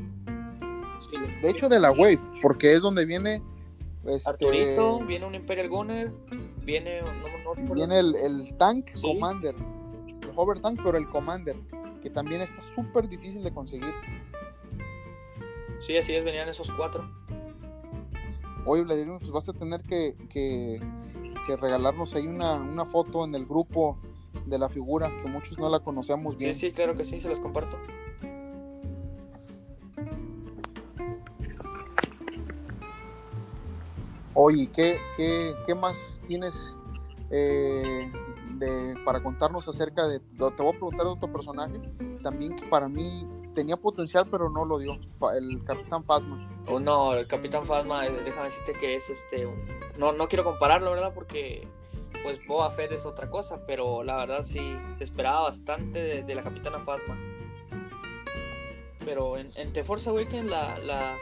[1.00, 1.16] Sí.
[1.42, 3.42] De hecho, de la Wave, porque es donde viene.
[4.06, 6.12] Este, Arturito, viene un Imperial Gunner,
[6.62, 9.06] viene, no, no viene el, el tank Sí.
[9.06, 9.54] Commander.
[10.22, 11.56] El hover tank, pero el Commander.
[12.02, 13.92] Que también está súper difícil de conseguir.
[15.80, 17.08] Sí, así es, venían esos cuatro.
[18.64, 20.80] Oye, Vladimir, pues vas a tener que, que,
[21.46, 23.98] que regalarnos ahí una, una foto en el grupo
[24.46, 26.54] de la figura, que muchos no la conocemos bien.
[26.54, 27.78] Sí, sí, claro que sí, se las comparto.
[34.34, 36.76] Oye, ¿qué, qué, qué más tienes
[37.30, 38.10] eh,
[38.54, 41.80] de, para contarnos acerca de, te voy a preguntar de otro personaje,
[42.22, 44.98] también que para mí tenía potencial, pero no lo dio,
[45.36, 46.38] el Capitán Phasma.
[46.68, 49.46] Oh, no, el Capitán Phasma, eh, déjame decirte que es este,
[49.98, 51.12] no, no quiero compararlo, ¿verdad?
[51.14, 51.68] Porque
[52.22, 56.42] pues Boba Fett es otra cosa, pero la verdad sí, se esperaba bastante de, la
[56.42, 57.18] Capitana Phasma.
[59.04, 61.16] Pero en, The Force Awakens la, la,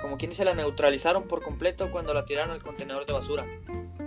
[0.00, 3.46] como quien dice, la neutralizaron por completo cuando la tiraron al contenedor de basura.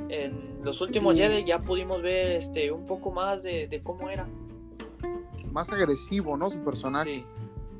[0.09, 4.27] En los últimos Jedi ya pudimos ver este un poco más de, cómo era.
[5.51, 6.49] Más agresivo, ¿no?
[6.49, 7.09] Su personaje.
[7.09, 7.25] Sí.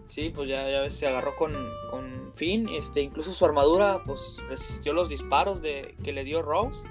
[0.07, 1.53] Sí, pues ya, ya se agarró con,
[1.89, 6.87] con Finn, este, incluso su armadura pues resistió los disparos de, que le dio Rose.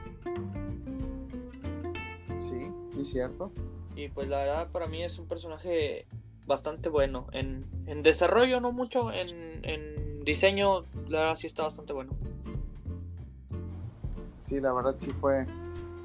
[2.38, 3.52] Sí, sí, cierto.
[3.94, 6.06] Y pues la verdad para mí es un personaje
[6.44, 7.28] bastante bueno.
[7.32, 12.12] En, en desarrollo no mucho, en, en diseño la verdad sí está bastante bueno.
[14.37, 15.46] Sí, la verdad sí fue,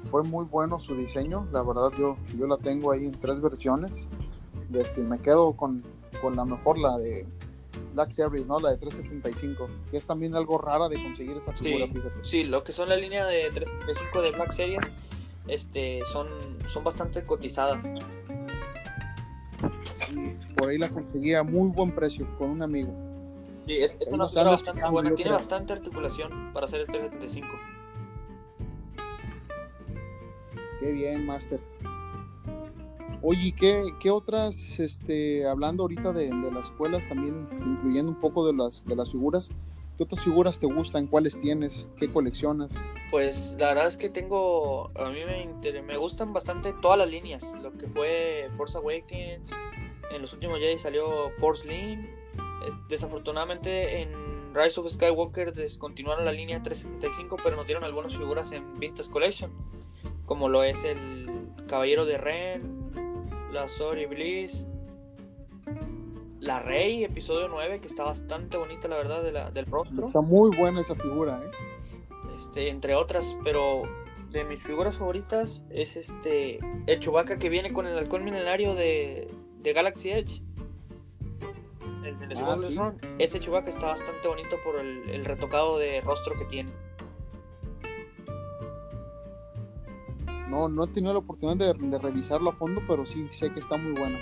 [0.06, 1.46] fue muy bueno su diseño.
[1.52, 4.08] La verdad yo, yo la tengo ahí en tres versiones.
[4.72, 5.84] Este, me quedo con,
[6.22, 7.26] con la mejor, la de
[7.94, 8.60] Black Series, ¿no?
[8.60, 12.20] La de 375, que es también algo rara de conseguir esa figura, sí, fíjate.
[12.22, 14.84] Sí, lo que son la línea de 375 de Black Series,
[15.48, 16.28] este, son,
[16.68, 17.82] son bastante cotizadas.
[19.94, 23.09] Sí, por ahí la conseguí a muy buen precio con un amigo.
[23.66, 27.48] Sí, es, una bastante buena, tiene bastante articulación para hacer el 375.
[30.80, 31.60] Qué bien, Master.
[33.22, 38.54] Oye, ¿qué, qué otras, este, hablando ahorita de, las escuelas, también incluyendo un poco de
[38.54, 39.50] las, de las figuras,
[39.98, 41.06] ¿qué otras figuras te gustan?
[41.06, 41.90] ¿Cuáles tienes?
[41.98, 42.74] ¿Qué coleccionas?
[43.10, 47.44] Pues la verdad es que tengo, a mí me, me gustan bastante todas las líneas,
[47.62, 49.50] lo que fue Force Awakens,
[50.10, 52.00] en los últimos Jedi salió Force Link,
[52.88, 58.78] desafortunadamente en Rise of Skywalker descontinuaron la línea 375, pero nos dieron algunas figuras en
[58.78, 59.52] Vintage Collection,
[60.26, 62.90] como lo es el Caballero de Ren,
[63.52, 64.66] la Sorry Bliss,
[66.40, 70.02] la Rey, episodio 9, que está bastante bonita, la verdad, de la, del rostro.
[70.02, 71.50] Está muy buena esa figura, ¿eh?
[72.34, 73.82] Este, entre otras, pero
[74.30, 79.28] de mis figuras favoritas es este el Chewbacca que viene con el halcón milenario de,
[79.58, 80.42] de Galaxy Edge.
[82.10, 86.44] El, el ah, Ese Chewbacca está bastante bonito por el, el retocado de rostro que
[86.44, 86.72] tiene.
[90.50, 93.76] No, no he tenido la oportunidad de, revisarlo a fondo, pero sí sé que está
[93.76, 94.18] muy bueno.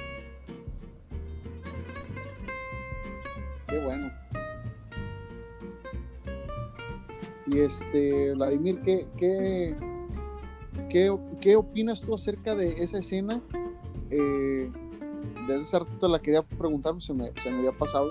[3.66, 4.12] Qué bueno.
[7.46, 9.06] Y este, Vladimir, ¿qué,
[10.90, 11.08] qué,
[11.40, 13.40] qué, opinas tú acerca de esa escena?
[14.10, 14.70] Eh,
[15.48, 18.10] desde hace rato la quería preguntar, se me, se me había pasado.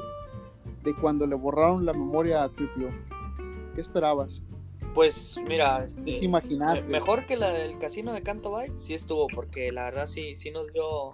[0.83, 2.89] De cuando le borraron la memoria a Tripio.
[3.73, 4.43] ¿Qué esperabas?
[4.93, 6.19] Pues mira, este,
[6.87, 10.49] mejor que la del casino de Canto Bay, sí estuvo, porque la verdad sí, sí
[10.49, 11.09] nos dio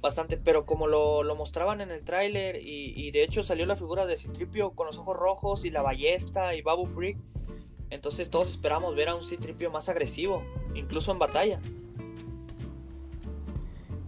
[0.00, 4.16] bastante, pero como lo, mostraban en el tráiler y, de hecho salió la figura de
[4.16, 7.18] Citripio con los ojos rojos y la ballesta y Babu Freak,
[7.90, 10.44] entonces todos esperamos ver a un Citripio más agresivo,
[10.74, 11.60] incluso en batalla.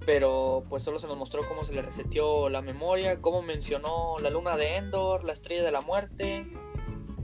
[0.07, 4.31] Pero pues solo se nos mostró cómo se le resetió la memoria, cómo mencionó la
[4.31, 6.47] luna de Endor, la estrella de la muerte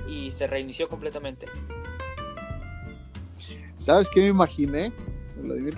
[0.08, 1.46] y se reinició completamente.
[3.76, 4.92] ¿Sabes qué me imaginé?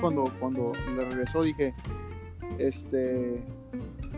[0.00, 1.74] cuando, cuando le regresó dije,
[2.58, 3.44] este,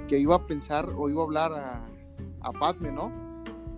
[0.08, 1.86] que iba a pensar o iba a hablar a,
[2.42, 3.10] a Padme, ¿no?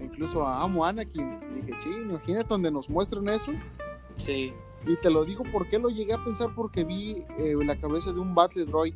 [0.03, 1.41] incluso a Amo Anakin.
[1.55, 3.53] dije, sí, imagínate donde nos muestran eso.
[4.17, 4.53] Sí.
[4.87, 8.21] Y te lo digo porque lo llegué a pensar porque vi eh, la cabeza de
[8.21, 8.95] un Battle Droid.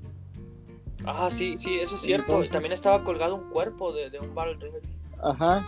[1.04, 2.42] Ah, sí, sí, eso es cierto.
[2.42, 4.82] y también estaba colgado un cuerpo de, de un Battle Droid.
[5.22, 5.64] Ajá.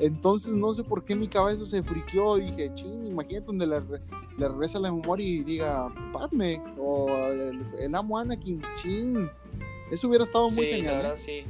[0.00, 2.36] Entonces no sé por qué mi cabeza se friqueó.
[2.36, 3.80] Dije, ching, imagínate donde le,
[4.36, 9.30] le regresa la memoria y diga, Padme, o el, amo Anakin, ching.
[9.90, 10.96] Eso hubiera estado muy genial.
[10.96, 11.44] La verdad, sí.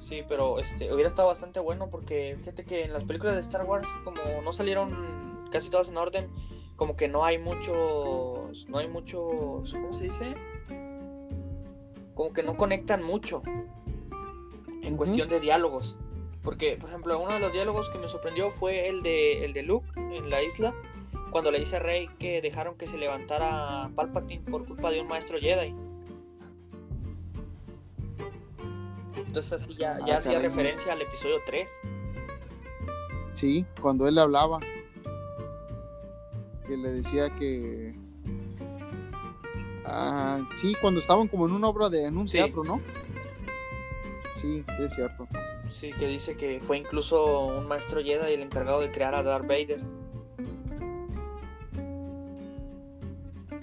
[0.00, 3.66] Sí, pero este, hubiera estado bastante bueno porque fíjate que en las películas de Star
[3.66, 4.90] Wars, como no salieron
[5.50, 6.28] casi todas en orden,
[6.80, 8.66] como que no hay muchos.
[8.66, 9.70] No hay muchos.
[9.70, 10.34] ¿Cómo se dice?
[12.14, 13.42] Como que no conectan mucho
[14.80, 15.98] en cuestión de diálogos.
[16.42, 19.62] Porque, por ejemplo, uno de los diálogos que me sorprendió fue el de, el de
[19.62, 20.74] Luke en la isla,
[21.30, 25.08] cuando le dice a Rey que dejaron que se levantara Palpatine por culpa de un
[25.08, 25.74] maestro Jedi.
[29.18, 31.80] Entonces así ya, ya ah, hacía referencia al episodio 3.
[33.34, 34.60] Sí, cuando él le hablaba,
[36.70, 37.94] que le decía que...
[39.84, 42.80] Ah, sí, cuando estaban como en una obra de en un teatro, ¿no?
[44.40, 45.26] Sí, es cierto.
[45.68, 49.48] Sí, que dice que fue incluso un maestro Jedi el encargado de crear a Darth
[49.48, 49.80] Vader.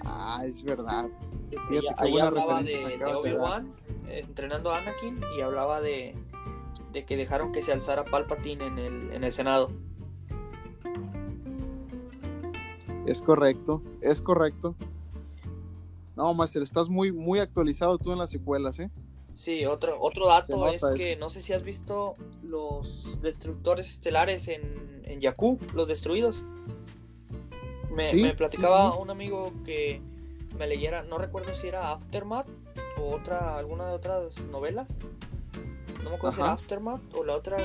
[0.04, 1.06] Ah, es verdad.
[1.50, 3.66] Fíjate qué ahí hablaba de, de Obi-Wan
[4.08, 6.14] entrenando a Anakin y hablaba de,
[6.92, 9.72] de que dejaron que se alzara Palpatine en el, en el Senado.
[13.08, 14.74] Es correcto, es correcto.
[16.14, 18.90] No, Master, estás muy, muy actualizado tú en las secuelas, ¿eh?
[19.32, 25.00] Sí, otro, otro dato es que no sé si has visto los destructores estelares en,
[25.04, 26.44] en Jakku, los destruidos.
[27.90, 30.02] Me, platicaba un amigo que
[30.58, 32.48] me leyera, no recuerdo si era Aftermath
[33.00, 34.86] o otra, alguna de otras novelas.
[36.04, 37.56] No me acuerdo si era Aftermath o la otra,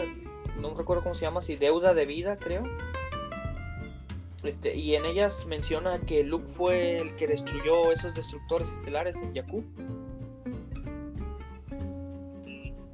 [0.61, 2.63] no recuerdo cómo se llama, si Deuda de Vida, creo.
[4.43, 9.33] Este, y en ellas menciona que Luke fue el que destruyó esos destructores estelares en
[9.33, 9.63] Jakku.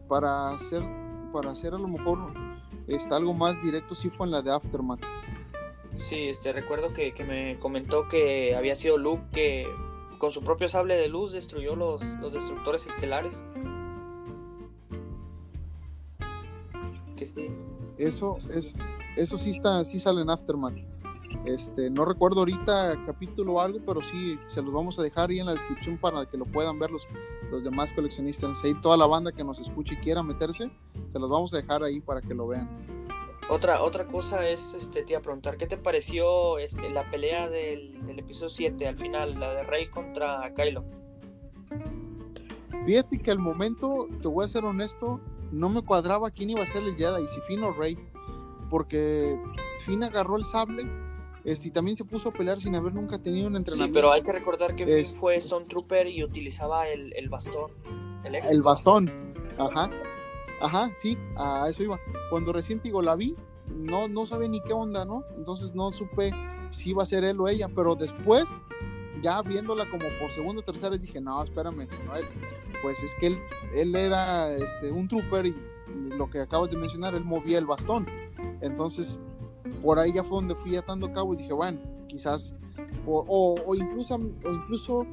[0.07, 0.83] Para hacer,
[1.33, 2.31] para hacer a lo mejor
[2.87, 5.01] está algo más directo, sí fue en la de Aftermath.
[5.97, 9.67] Sí, este, recuerdo que, me comentó que había sido Luke que
[10.17, 13.41] con su propio sable de luz destruyó los, los destructores estelares.
[17.15, 17.47] Que sí.
[17.97, 18.75] Eso, es,
[19.17, 20.79] eso sí está, sí sale en Aftermath.
[21.53, 25.39] Este, no recuerdo ahorita capítulo o algo, pero sí se los vamos a dejar ahí
[25.39, 27.07] en la descripción para que lo puedan ver los,
[27.49, 28.63] los demás coleccionistas.
[28.63, 30.69] Ahí toda la banda que nos escuche y quiera meterse,
[31.11, 32.69] se los vamos a dejar ahí para que lo vean.
[33.49, 37.49] Otra, otra cosa es, este, te iba a preguntar, ¿qué te pareció este, la pelea
[37.49, 40.85] del, del episodio 7 al final, la de Rey contra Kylo?
[42.85, 45.19] Fíjate que al momento, te voy a ser honesto,
[45.51, 47.97] no me cuadraba quién iba a ser el Jedi, si Finn o Rey,
[48.69, 49.35] porque
[49.79, 51.08] Finn agarró el sable
[51.43, 53.97] este, y también se puso a pelear sin haber nunca tenido un entrenamiento.
[53.97, 57.71] Sí, pero hay que recordar que Finn fue Stone Trooper y utilizaba el, el bastón.
[58.23, 59.11] El, el bastón,
[59.57, 59.89] ajá.
[60.61, 61.97] Ajá, sí, a eso iba.
[62.29, 63.35] Cuando recién digo la vi,
[63.73, 65.23] no, no sabe ni qué onda, ¿no?
[65.37, 66.31] Entonces no supe
[66.69, 68.45] si iba a ser él o ella, pero después,
[69.21, 71.87] ya viéndola como por segunda o tercera, dije, no, espérame,
[72.81, 73.35] pues es que él,
[73.75, 75.55] él era este, un trooper y
[75.87, 78.05] lo que acabas de mencionar, él movía el bastón.
[78.61, 79.17] Entonces,
[79.81, 82.53] por ahí ya fue donde fui atando cabo y dije, bueno, quizás,
[83.05, 85.05] o, o, incluso, o incluso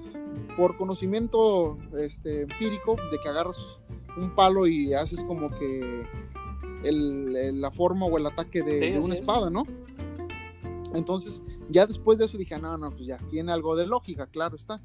[0.56, 3.58] por conocimiento este, empírico de que agarras
[4.16, 6.06] un palo y haces como que
[6.82, 9.64] el, la forma o el ataque de, una espada, ¿no?
[10.94, 14.56] Entonces, ya después de eso dije, no, no, pues ya tiene algo de lógica, claro
[14.56, 14.80] está.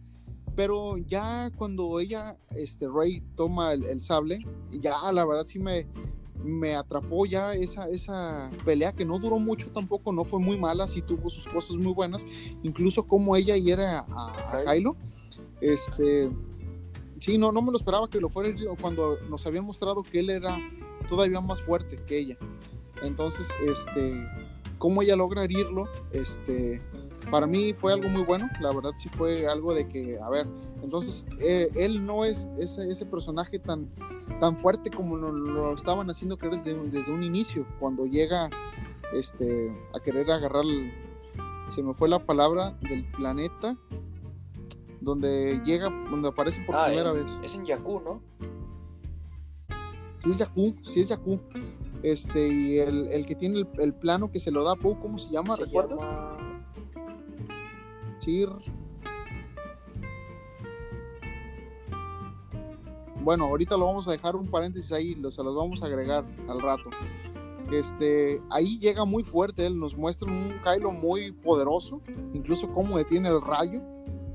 [0.56, 5.88] Pero ya cuando ella, este, Rey, toma el, sable, ya la verdad sí me,
[6.44, 10.88] me atrapó ya esa, esa pelea que no duró mucho tampoco, no fue muy mala,
[10.88, 12.26] sí tuvo sus cosas muy buenas,
[12.64, 14.96] incluso como ella hiera a, a Kylo,
[15.62, 16.30] este,
[17.22, 20.32] Sí, no, no me lo esperaba que lo fuera cuando nos habían mostrado que él
[20.32, 20.58] era
[21.08, 22.38] todavía más fuerte que ella.
[23.04, 24.28] Entonces, este,
[24.80, 26.82] cómo ella logra herirlo, este,
[27.30, 28.50] para mí fue algo muy bueno.
[28.60, 30.48] La verdad sí fue algo de que, a ver,
[30.82, 33.88] entonces eh, él no es ese, ese, personaje tan,
[34.40, 38.50] tan fuerte como lo, estaban haciendo creer desde, desde, un inicio, cuando llega
[39.14, 40.64] este, a querer agarrar,
[41.70, 43.78] se me fue la palabra del planeta,
[45.00, 47.40] donde llega, donde aparece por ah, primera vez.
[47.44, 48.22] Es en Jakku, ¿no?
[50.18, 51.40] Sí es Jakku, sí es Jakku.
[52.04, 55.30] Este, y el, que tiene el, plano que se lo da a Poe, ¿cómo se
[55.30, 55.56] llama?
[55.56, 56.10] ¿Recuerdas?
[58.20, 58.50] Sir.
[63.24, 66.60] Bueno, ahorita lo vamos a dejar un paréntesis ahí, se los vamos a agregar al
[66.60, 66.90] rato.
[67.72, 72.02] Este, ahí llega muy fuerte, él nos muestra un Kylo muy poderoso,
[72.34, 73.82] incluso cómo detiene el rayo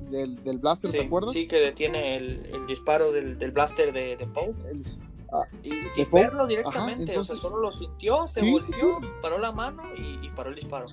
[0.08, 1.32] del, del blaster, ¿te acuerdas?
[1.32, 4.54] Sí, que detiene el, el disparo del, del, blaster de, de Poe.
[5.32, 9.82] Ah, y sin verlo directamente, o sea, solo lo sintió, se volvió, paró la mano
[9.96, 10.86] y, y, paró el disparo.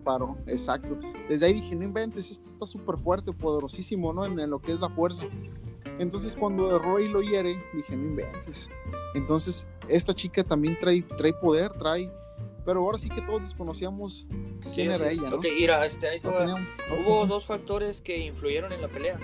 [0.00, 0.98] Y paró, exacto.
[1.28, 4.24] Desde ahí dije, no inventes, este está súper fuerte, poderosísimo, ¿no?
[4.24, 5.24] En, en, lo que es la fuerza.
[5.98, 8.70] Entonces cuando Roy lo hiere, dije, no inventes.
[9.14, 12.10] Entonces, esta chica también trae, trae poder, trae
[12.64, 14.26] pero ahora sí que todos desconocíamos
[14.74, 15.30] quién era ella.
[15.30, 15.36] ¿no?
[15.36, 19.18] Ok, mira, este, ahí hubo dos factores que influyeron en la pelea.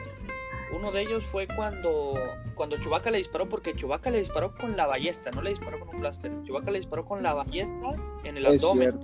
[0.75, 2.15] Uno de ellos fue cuando,
[2.55, 5.95] cuando Chewbacca le disparó, porque Chewbacca le disparó con la ballesta, no le disparó con
[5.95, 6.33] un blaster.
[6.45, 7.95] Chewbacca le disparó con la ballesta
[8.25, 8.99] en el abdomen.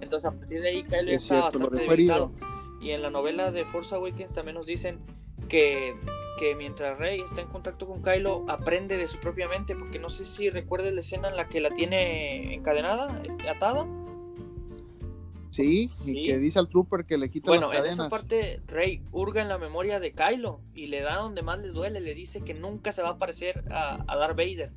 [0.00, 2.32] Entonces, a partir de ahí, Kyle está bastante debilitado.
[2.80, 5.00] Y en la novela de Force Awakens también nos dicen
[5.48, 5.96] que,
[6.38, 10.08] que mientras Rey está en contacto con Kylo, aprende de su propia mente, porque no
[10.08, 13.86] sé si recuerdas la escena en la que la tiene encadenada, este, atada.
[15.50, 17.80] Sí, y que dice al trooper que le quita las cadenas.
[17.80, 21.42] Bueno, en esa parte Rey hurga en la memoria de Kylo y le da donde
[21.42, 24.72] más le duele, le dice que nunca se va a parecer a, a Darth Vader.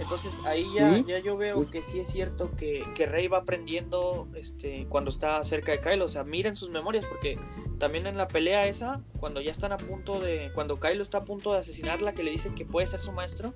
[0.00, 4.28] Entonces ahí ya, ya yo veo que sí es cierto que, que, Rey va aprendiendo
[4.36, 6.04] este, cuando está cerca de Kylo.
[6.04, 7.38] O sea, miren sus memorias, porque
[7.78, 10.52] también en la pelea esa, cuando ya están a punto de.
[10.54, 13.54] Cuando Kylo está a punto de asesinarla, que le dicen que puede ser su maestro,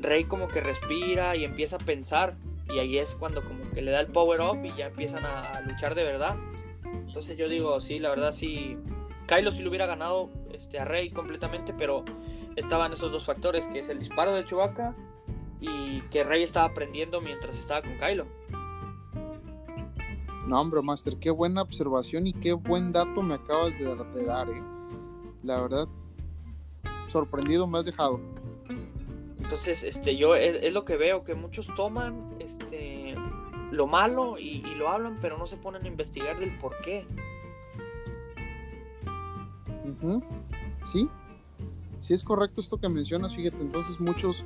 [0.00, 2.36] Rey como que respira y empieza a pensar.
[2.68, 5.60] Y ahí es cuando como que le da el power up y ya empiezan a,
[5.60, 6.36] luchar de verdad.
[6.84, 8.76] Entonces yo digo, sí, la verdad sí.
[9.28, 12.04] Kylo sí lo hubiera ganado este, a Rey completamente, pero
[12.56, 14.96] estaban esos dos factores, que es el disparo de Chewbacca
[15.60, 18.26] y que Rey estaba aprendiendo mientras estaba con Kylo.
[20.46, 24.62] No, hombre, Master, qué buena observación y qué buen dato me acabas de, dar, eh.
[25.42, 25.86] La verdad,
[27.06, 28.18] sorprendido me has dejado.
[29.36, 33.14] Entonces, este, yo es, lo que veo, que muchos toman este,
[33.70, 37.06] lo malo y, lo hablan, pero no se ponen a investigar del por qué.
[40.84, 41.08] Sí,
[41.98, 44.44] sí es correcto esto que mencionas, fíjate, entonces muchos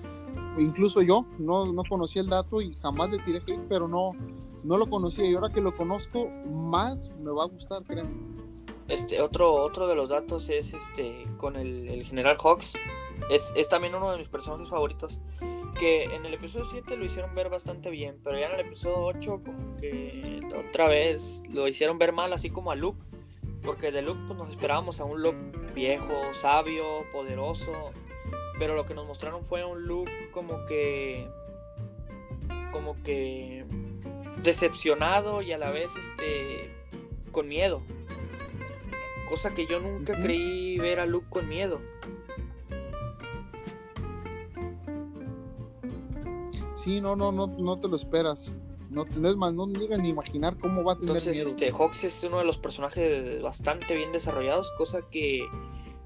[0.58, 4.12] incluso yo no, no conocía el dato y jamás le tiré hate, pero no,
[4.62, 8.32] no lo conocía y ahora que lo conozco más me va a gustar, créeme.
[8.88, 12.74] Este, otro, otro de los datos es este con el, general Hawks.
[13.30, 15.18] Es, es, también uno de mis personajes favoritos.
[15.78, 19.04] Que en el episodio 7 lo hicieron ver bastante bien, pero ya en el episodio
[19.04, 23.02] 8 como que otra vez lo hicieron ver mal, así como a Luke.
[23.62, 25.38] Porque de Luke pues, nos esperábamos a un Luke
[25.74, 27.72] viejo, sabio, poderoso,
[28.62, 31.28] pero lo que nos mostraron fue un look como que.
[32.70, 33.66] como que.
[34.40, 36.72] decepcionado y a la vez este.
[37.32, 37.82] con miedo.
[39.28, 41.80] Cosa que yo nunca creí ver a Luke con miedo.
[46.74, 48.54] Sí, no, no, no, no te lo esperas.
[48.90, 52.22] No tenés más, no llegan ni imaginar cómo va a tener Entonces, Este, Hawks es
[52.22, 55.48] uno de los personajes bastante bien desarrollados, cosa que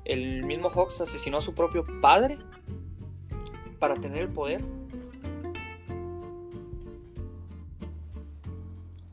[0.06, 2.38] el mismo Hawks asesinó a su propio padre
[3.78, 4.62] para tener el poder.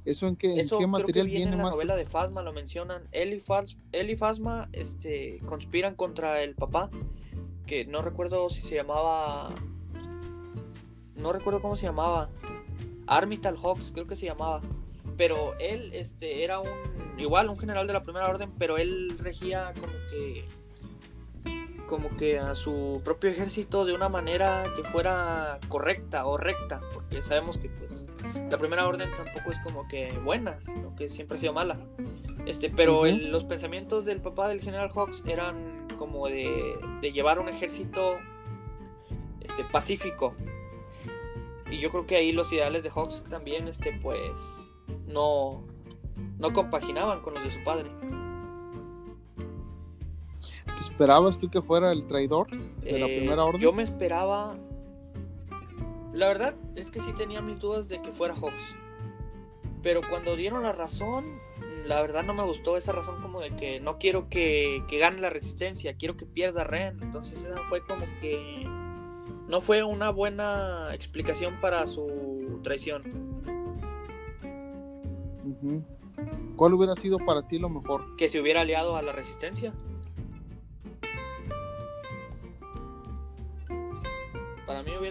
[0.06, 3.08] ¿Eso en qué, Eso ¿en qué material viene, en la novela de Fasma, lo mencionan.
[3.12, 6.89] Él y, Fasma este, conspiran contra el papá,
[7.66, 9.54] que no recuerdo si se llamaba...
[11.16, 12.30] No recuerdo cómo se llamaba.
[13.08, 14.62] Armital Hawks, creo que se llamaba.
[15.16, 16.70] Pero él este, era un...
[17.18, 20.46] Igual, un general de la primera orden, pero él regía como que
[21.94, 27.22] como que a su propio ejército de una manera que fuera correcta o recta, porque
[27.22, 28.08] sabemos que pues
[28.50, 31.78] la primera orden tampoco es como que buena, sino que siempre ha sido mala.
[32.48, 37.48] Este, pero los pensamientos del papá del general Hawks eran como de, de llevar un
[37.48, 38.16] ejército
[39.41, 40.34] este, pacífico.
[41.70, 44.41] Y yo creo que ahí los ideales de Hawks también, este, pues,
[45.06, 45.64] no,
[46.39, 47.91] no compaginaban con los de su padre
[50.80, 53.62] esperabas tú que fuera el traidor de la eh, primera orden?
[53.62, 54.58] Yo me esperaba.
[56.14, 58.76] La verdad es que sí tenía mis dudas de que fuera Hawks.
[59.82, 61.39] Pero cuando dieron la razón,
[61.86, 65.20] la verdad no me gustó esa razón como de que no quiero que, que gane
[65.20, 67.00] la resistencia, quiero que pierda Ren.
[67.02, 68.66] Entonces esa fue como que
[69.48, 73.34] no fue una buena explicación para su traición.
[76.56, 78.16] ¿Cuál hubiera sido para ti lo mejor?
[78.16, 79.74] Que se hubiera aliado a la resistencia.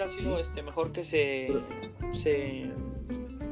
[0.02, 1.48] Hubiera sido este mejor que se,
[2.12, 2.70] se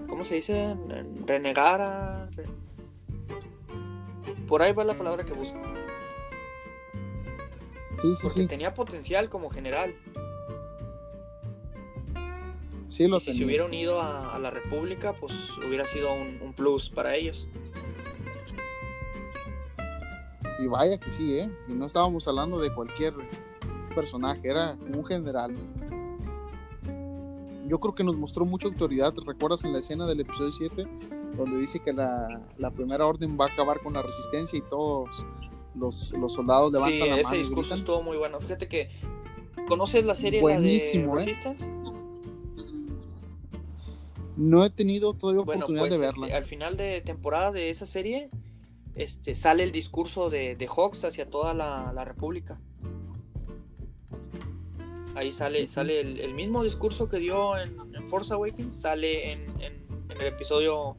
[0.09, 0.77] ¿cómo se dice?
[1.25, 2.29] renegara.
[4.49, 5.61] Por ahí va la palabra que busco.
[7.99, 9.95] Sí, sí, Porque tenía potencial como general.
[12.89, 16.53] Sí, lo y si se hubiera unido a, la República, pues hubiera sido un, un,
[16.53, 17.47] plus para ellos.
[20.59, 21.51] Y vaya que sí, ¿eh?
[21.69, 23.15] Y no estábamos hablando de cualquier
[23.95, 25.55] personaje, era un general
[27.71, 29.15] yo creo que nos mostró mucha autoridad.
[29.25, 30.87] ¿Recuerdas en la escena del episodio 7?
[31.37, 32.43] Donde dice que la,
[32.75, 35.25] primera orden va a acabar con la resistencia y todos
[35.77, 37.17] los, los soldados levantan la mano.
[37.19, 38.41] ese discurso estuvo muy bueno.
[38.41, 38.91] Fíjate que.
[39.69, 41.09] ¿Conoces la serie de ¿eh?
[41.15, 41.65] Resistance?
[44.37, 46.27] No he tenido todavía oportunidad de pues, verla.
[46.27, 48.31] Este, al final de temporada de esa serie,
[48.97, 52.59] este, sale el discurso de, de Hawks hacia toda la, la República.
[55.15, 57.75] Ahí sale, sale el, mismo discurso que dio en,
[58.09, 59.51] Force Awakens, sale en,
[60.09, 60.97] el episodio,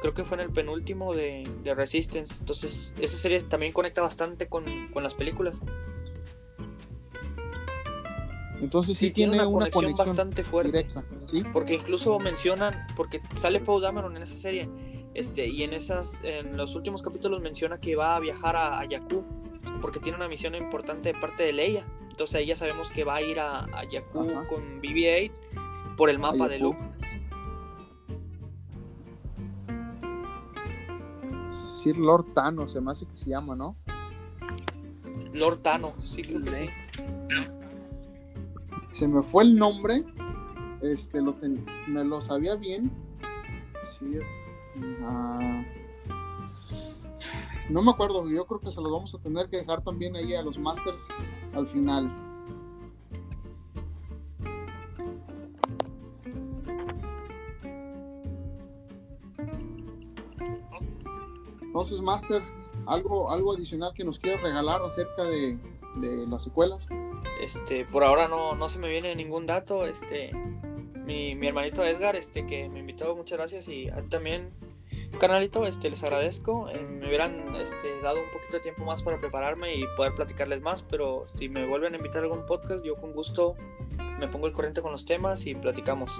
[0.00, 2.36] creo que fue en el penúltimo de, Resistance.
[2.40, 5.60] Entonces, esa serie también conecta bastante con, las películas.
[8.60, 10.86] Entonces sí, tiene, una, conexión, bastante fuerte.
[11.52, 14.68] Porque incluso mencionan, porque sale Paul Dameron en esa serie,
[15.14, 18.88] este, y en esas, en los últimos capítulos menciona que va a viajar a, a
[18.88, 19.24] Jakku,
[19.80, 21.86] porque tiene una misión importante de parte de Leia.
[22.16, 25.30] Entonces ahí ya sabemos que va a ir a, a Jakku con BB-8
[25.98, 26.82] por el mapa de Luke.
[31.50, 33.76] Sí, Lord Tano, se me hace que se llama, ¿no?
[35.34, 36.70] Lord Tano, sí, creo que sí.
[38.92, 40.02] Se me fue el nombre,
[40.80, 41.36] este, lo
[41.86, 42.90] me lo sabía bien.
[43.82, 44.20] Sí,
[45.04, 45.62] ah,
[47.70, 50.34] no me acuerdo, yo creo que se los vamos a tener que dejar también ahí
[50.34, 51.08] a los Masters
[51.54, 52.26] al final.
[61.76, 62.42] Entonces, Master,
[62.86, 65.58] algo, algo adicional que nos quieras regalar acerca de,
[66.26, 66.88] las secuelas.
[67.42, 69.84] Este, por ahora no, no se me viene ningún dato.
[69.84, 70.32] Este,
[71.04, 73.68] mi, hermanito Edgar, este, que me invitó, muchas gracias.
[73.68, 74.54] Y también,
[75.18, 76.68] canalito, este, les agradezco.
[76.68, 80.62] Eh, me hubieran este, dado un poquito de tiempo más para prepararme y poder platicarles
[80.62, 80.82] más.
[80.82, 83.54] Pero si me vuelven a invitar a algún podcast, yo con gusto
[84.18, 86.10] me pongo el corriente con los temas y platicamos.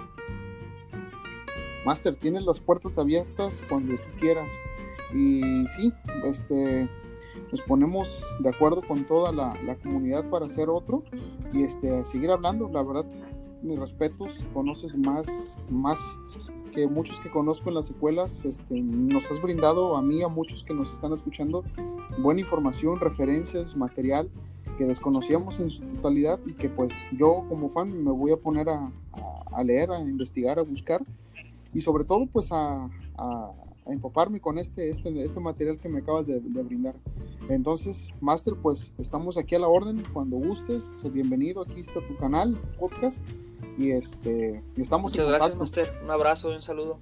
[1.85, 4.51] Master, tienes las puertas abiertas cuando tú quieras.
[5.15, 5.93] Y sí,
[6.25, 6.89] este,
[7.51, 11.05] nos ponemos de acuerdo con toda la, comunidad para hacer otro
[11.53, 12.69] y este, seguir hablando.
[12.69, 13.07] La verdad,
[13.63, 16.01] mis respetos, conoces más, más
[16.77, 18.45] que muchos que conozco en las secuelas.
[18.45, 21.65] Este, nos has brindado a mí, a muchos que nos están escuchando,
[22.19, 24.31] buena información, referencias, material
[24.77, 28.69] que desconocíamos en su totalidad y que pues yo como fan me voy a poner
[28.69, 28.93] a,
[29.53, 31.01] a, leer, a investigar, a buscar
[31.73, 33.53] y sobre todo pues a, a
[33.87, 36.97] empaparme con este, este, este material que me acabas de, brindar.
[37.49, 40.03] Entonces, Master, pues estamos aquí a la orden.
[40.13, 41.63] Cuando gustes, bienvenido.
[41.63, 43.25] Aquí está tu canal, podcast.
[43.79, 46.01] Y este, estamos Muchas gracias, Master.
[46.03, 46.99] Un abrazo y un saludo.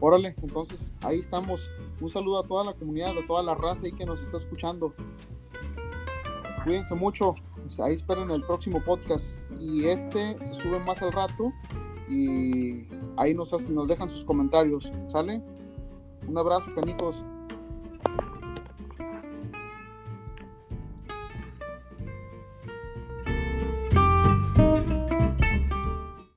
[0.00, 1.70] Órale, entonces ahí estamos.
[2.00, 4.94] Un saludo a toda la comunidad, a toda la raza ahí que nos está escuchando.
[6.64, 7.34] Cuídense mucho.
[7.82, 9.38] Ahí esperen el próximo podcast.
[9.60, 11.52] Y este se sube más al rato.
[12.08, 12.86] Y
[13.16, 15.42] ahí nos, hacen, nos dejan sus comentarios, ¿sale?
[16.26, 17.24] Un abrazo, canicos.